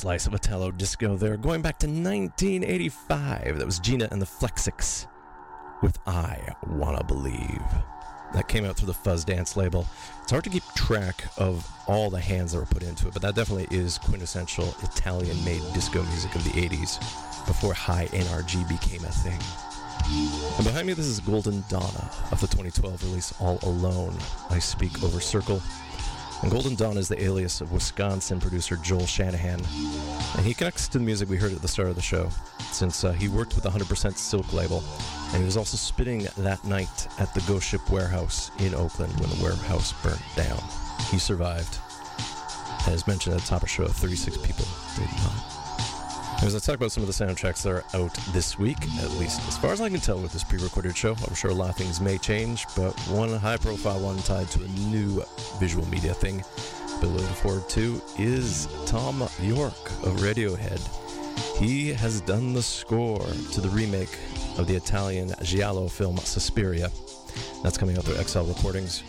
[0.06, 3.58] Slice of Italo disco there, going back to 1985.
[3.58, 5.08] That was Gina and the Flexics
[5.82, 7.64] with I Wanna Believe.
[8.36, 9.88] That came out through the Fuzz Dance label.
[10.22, 13.24] It's hard to keep track of all the hands that were put into it, but
[13.24, 17.00] that definitely is quintessential Italian made disco music of the 80s
[17.48, 19.40] before high NRG became a thing.
[20.58, 24.16] And behind me, this is Golden Donna of the 2012 release All Alone.
[24.52, 25.64] I speak over Circle.
[26.42, 29.62] And Golden Donna is the alias of Wisconsin producer Joel Shanahan.
[30.36, 32.30] And he connects to the music we heard at the start of the show,
[32.72, 34.84] since uh, he worked with the 100% Silk label.
[35.30, 39.30] And he was also spitting that night at the Ghost Ship Warehouse in Oakland when
[39.30, 40.62] the warehouse burnt down.
[41.10, 41.80] He survived.
[42.88, 45.55] As mentioned at the top of the show, 36 people did not.
[46.42, 49.42] As I talk about some of the soundtracks that are out this week, at least
[49.48, 51.70] as far as I can tell with this pre recorded show, I'm sure a lot
[51.70, 55.24] of things may change, but one high profile one tied to a new
[55.60, 56.44] visual media thing
[57.02, 60.80] been looking forward to is Thom Yorke of Radiohead.
[61.58, 64.18] He has done the score to the remake
[64.58, 66.90] of the Italian Giallo film Suspiria.
[67.64, 69.04] That's coming out through XL Recordings.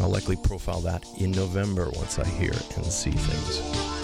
[0.00, 4.01] I'll likely profile that in November once I hear and see things.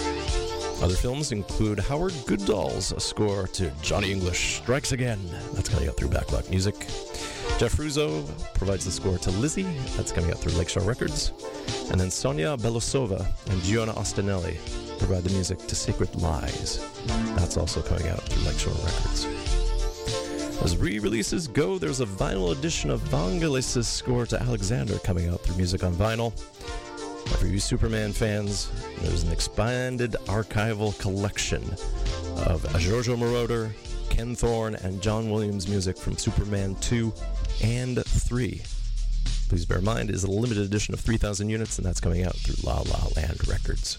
[0.80, 5.18] Other films include Howard Goodall's score to Johnny English Strikes Again.
[5.52, 6.76] That's coming out through Backlot Music.
[7.58, 8.22] Jeff Russo
[8.54, 9.66] provides the score to Lizzie.
[9.96, 11.32] That's coming out through Lakeshore Records.
[11.90, 14.56] And then Sonya Belousova and Giona Ostinelli
[14.98, 16.78] provide the music to Sacred Lies.
[17.34, 19.26] That's also coming out through Lakeshore Records.
[20.62, 25.56] As re-releases go, there's a vinyl edition of Vangelis' score to Alexander coming out through
[25.56, 26.32] Music on Vinyl.
[27.36, 31.62] For you Superman fans, there's an expanded archival collection
[32.46, 33.70] of Giorgio Moroder,
[34.08, 37.12] Ken Thorne, and John Williams music from Superman 2
[37.62, 38.62] and 3.
[39.48, 42.34] Please bear in mind, is a limited edition of 3,000 units, and that's coming out
[42.36, 43.98] through La La Land Records.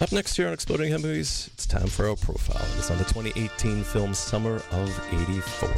[0.00, 2.66] Up next here on Exploding Head Movies, it's time for our profile.
[2.78, 5.68] It's on the 2018 film Summer of 84.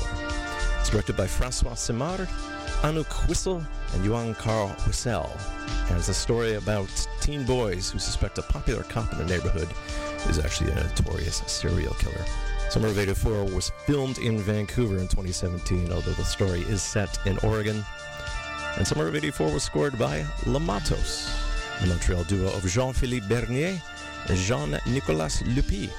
[0.78, 2.28] It's directed by Francois Simard,
[2.82, 5.30] Anouk Whissell, and Johan Carl Huissel.
[5.88, 6.88] And it's a story about
[7.20, 9.68] teen boys who suspect a popular cop in the neighborhood
[10.28, 12.24] is actually a notorious serial killer.
[12.70, 17.36] Summer of 84 was filmed in Vancouver in 2017, although the story is set in
[17.38, 17.84] Oregon.
[18.76, 21.42] And Summer of 84 was scored by Lamatos, Matos,
[21.80, 23.80] the Montreal duo of Jean-Philippe Bernier
[24.28, 25.90] and Jean-Nicolas Leupi.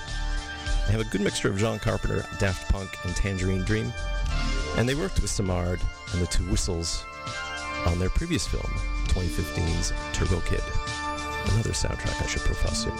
[0.85, 3.93] They have a good mixture of John Carpenter, Daft Punk, and Tangerine Dream.
[4.77, 5.79] And they worked with Simard
[6.13, 7.03] and the two Whissells
[7.85, 8.71] on their previous film,
[9.07, 10.61] 2015's Turbo Kid.
[11.53, 12.95] Another soundtrack I should profile soon.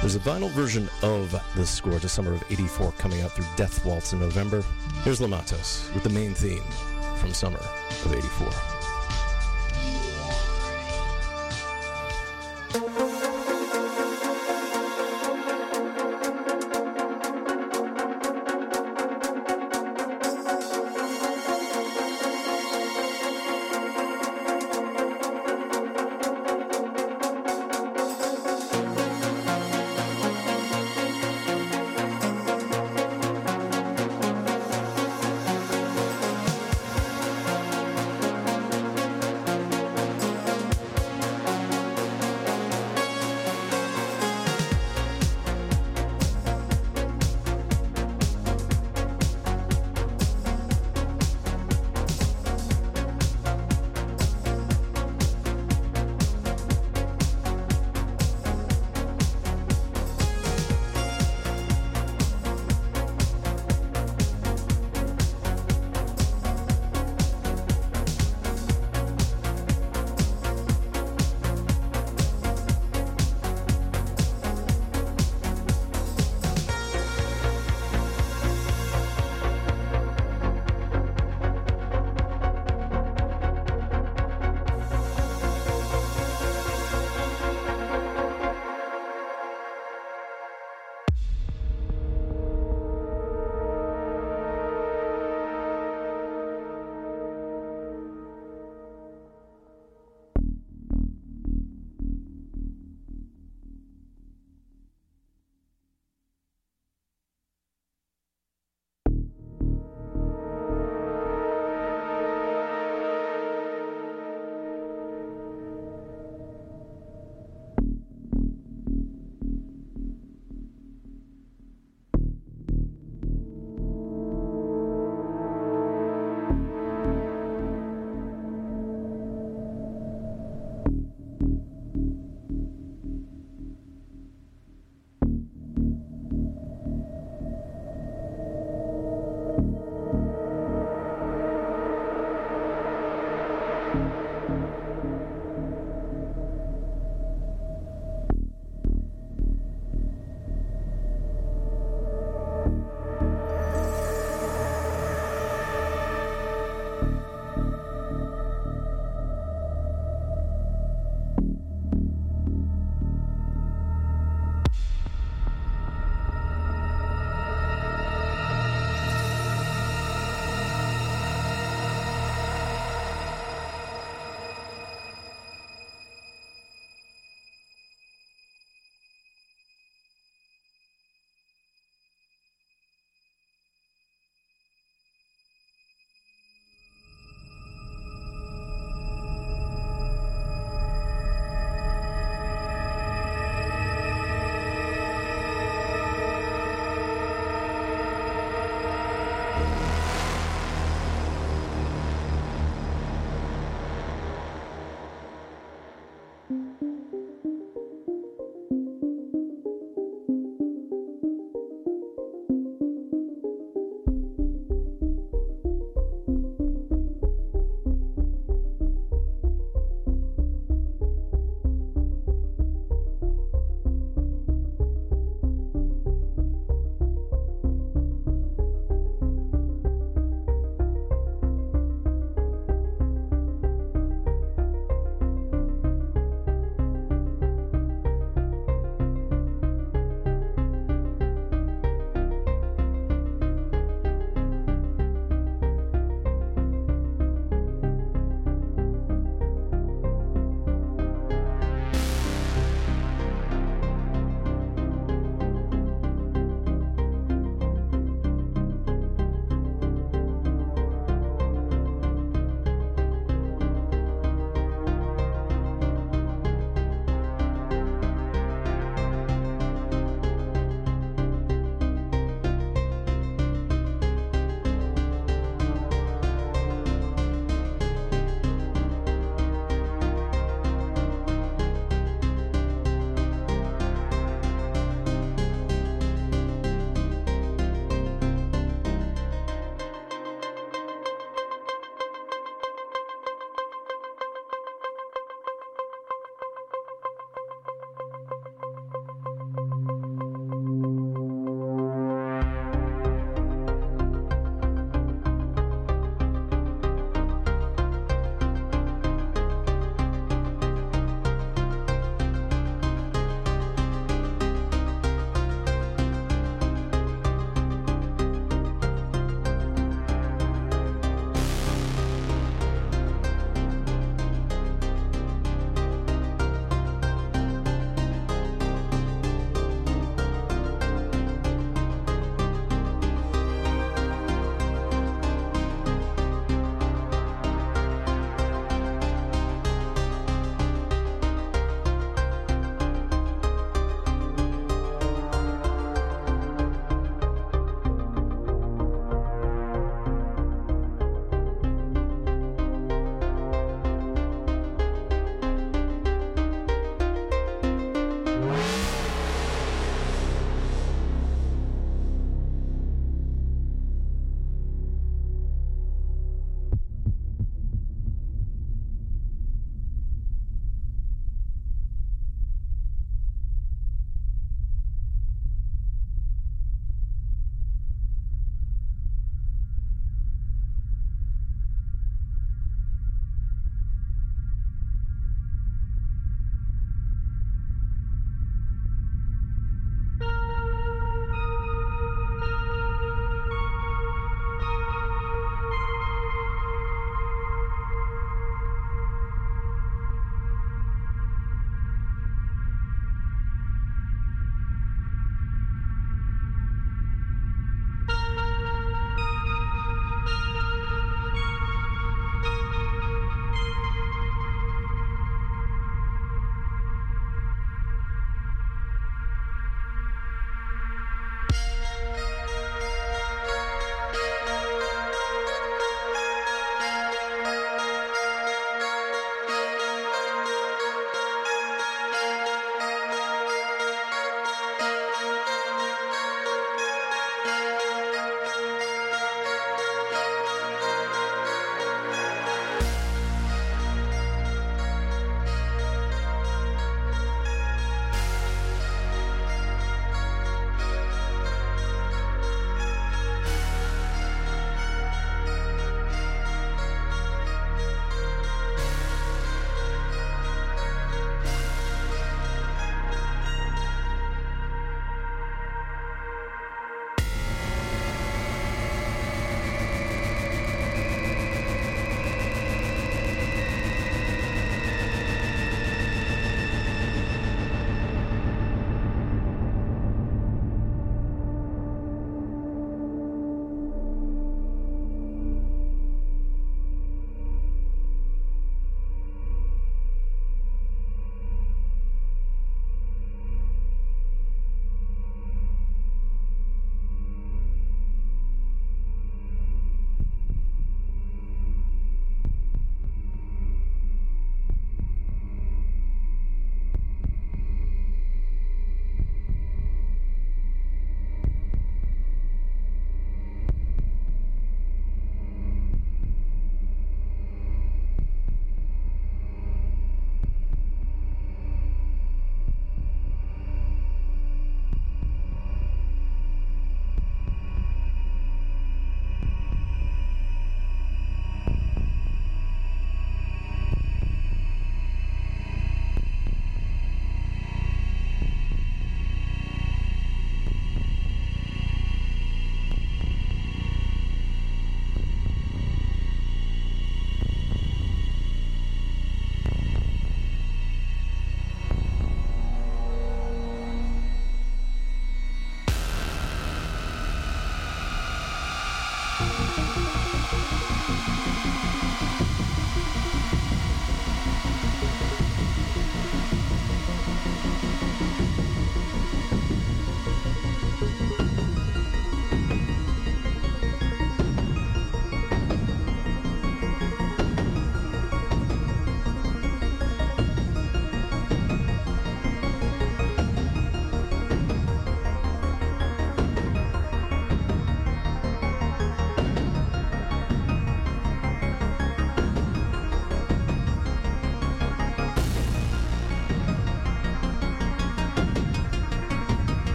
[0.00, 3.84] There's a vinyl version of the score to Summer of 84 coming out through Death
[3.84, 4.64] Waltz in November.
[5.02, 6.62] Here's Le Matos with the main theme
[7.16, 8.77] from Summer of 84.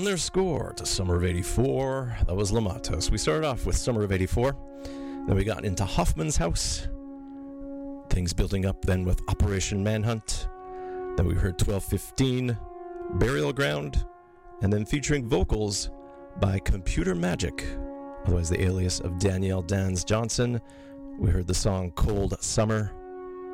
[0.00, 3.10] From their score to Summer of 84, that was Le Matos.
[3.10, 4.56] We started off with Summer of 84,
[5.26, 6.88] then we got into Hoffman's House.
[8.08, 10.48] Things building up then with Operation Manhunt.
[11.18, 12.56] Then we heard 1215,
[13.16, 14.06] Burial Ground,
[14.62, 15.90] and then featuring vocals
[16.40, 17.62] by Computer Magic,
[18.24, 20.62] otherwise the alias of Danielle Dans Johnson.
[21.18, 22.90] We heard the song Cold Summer,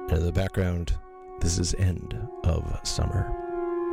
[0.09, 0.97] and in the background,
[1.41, 3.46] this is End of Summer.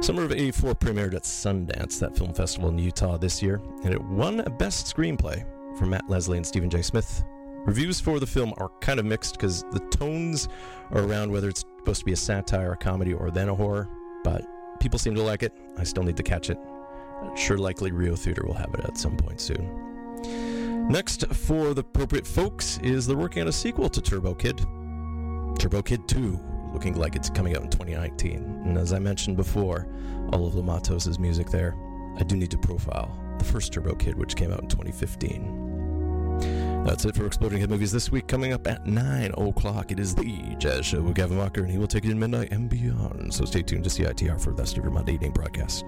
[0.04, 4.02] Summer of 84 premiered at Sundance, that film festival in Utah this year, and it
[4.02, 5.46] won Best Screenplay
[5.80, 6.82] for Matt Leslie and Stephen J.
[6.82, 7.24] Smith.
[7.66, 10.50] Reviews for the film are kind of mixed because the tones
[10.92, 13.88] are around whether it's supposed to be a satire, a comedy, or then a horror,
[14.26, 14.46] but
[14.82, 15.54] people seem to like it.
[15.78, 16.58] I still need to catch it.
[17.38, 20.90] Sure, likely Rio Theater will have it at some point soon.
[20.90, 24.58] Next, for the appropriate folks, is they're working on a sequel to Turbo Kid.
[25.58, 26.38] Turbo Kid 2,
[26.74, 28.64] looking like it's coming out in 2019.
[28.66, 29.88] And as I mentioned before,
[30.32, 31.76] all of Le Matos' music there,
[32.18, 36.84] I do need to profile the first Turbo Kid, which came out in 2015.
[36.86, 38.28] That's it for Exploding Head Movies this week.
[38.28, 41.78] Coming up at 9 o'clock, it is the Jazz Show with Gavin Walker, and he
[41.78, 43.34] will take you to midnight and beyond.
[43.34, 45.86] So stay tuned to CITR for the rest of your Monday evening broadcast.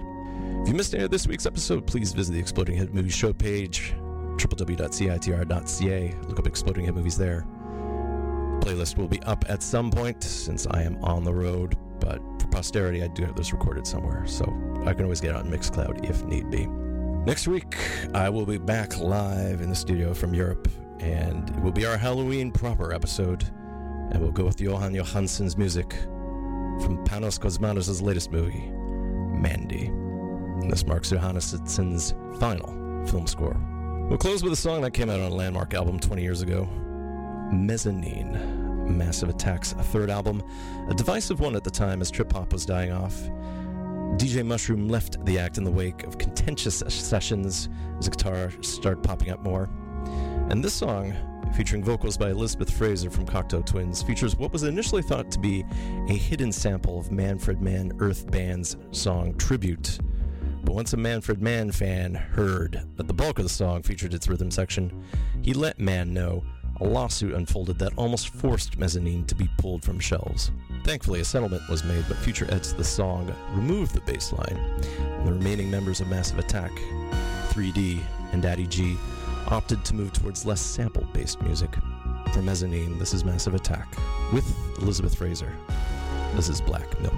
[0.62, 3.34] If you missed any of this week's episode, please visit the Exploding Head Movies show
[3.34, 3.92] page,
[4.36, 6.14] www.citr.ca.
[6.28, 7.46] Look up Exploding Head Movies there.
[8.60, 12.48] Playlist will be up at some point since I am on the road, but for
[12.48, 14.44] posterity, I do have this recorded somewhere, so
[14.84, 16.66] I can always get it on Mixcloud if need be.
[16.66, 17.76] Next week,
[18.14, 20.68] I will be back live in the studio from Europe,
[21.00, 23.44] and it will be our Halloween proper episode,
[24.12, 25.92] and we'll go with Jóhann Jóhannsson's music
[26.82, 28.70] from Panos Cosmatos' latest movie,
[29.38, 29.86] Mandy.
[29.86, 33.56] And this marks Johannsson's final film score.
[34.08, 36.68] We'll close with a song that came out on a landmark album 20 years ago
[37.52, 40.42] Mezzanine, Massive Attack's third album,
[40.88, 43.14] a divisive one at the time as trip hop was dying off.
[44.16, 47.68] DJ Mushroom left the act in the wake of contentious sessions
[47.98, 49.68] as the guitar started popping up more.
[50.50, 51.14] And this song,
[51.54, 55.64] featuring vocals by Elizabeth Fraser from Cocteau Twins, features what was initially thought to be
[56.08, 59.98] a hidden sample of Manfred Mann Earth Band's song Tribute.
[60.64, 64.28] But once a Manfred Mann fan heard that the bulk of the song featured its
[64.28, 65.04] rhythm section,
[65.42, 66.44] he let Mann know
[66.80, 70.50] a lawsuit unfolded that almost forced Mezzanine to be pulled from shelves.
[70.84, 74.58] Thankfully, a settlement was made, but future of the song removed the bass line,
[74.98, 76.70] and the remaining members of Massive Attack,
[77.50, 78.00] 3D,
[78.32, 78.96] and Daddy G
[79.48, 81.74] opted to move towards less sample based music.
[82.32, 83.88] For Mezzanine, this is Massive Attack
[84.32, 84.44] with
[84.78, 85.52] Elizabeth Fraser.
[86.34, 87.14] This is Black Milk.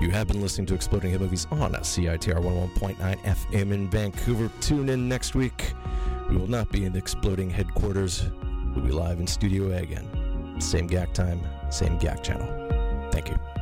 [0.00, 4.50] You have been listening to Exploding Head Movies on CITR 11.9 FM in Vancouver.
[4.60, 5.72] Tune in next week.
[6.28, 8.24] We will not be in the Exploding headquarters.
[8.74, 10.60] We'll be live in Studio A again.
[10.60, 11.40] Same GAC time,
[11.70, 13.10] same GAC channel.
[13.12, 13.55] Thank you.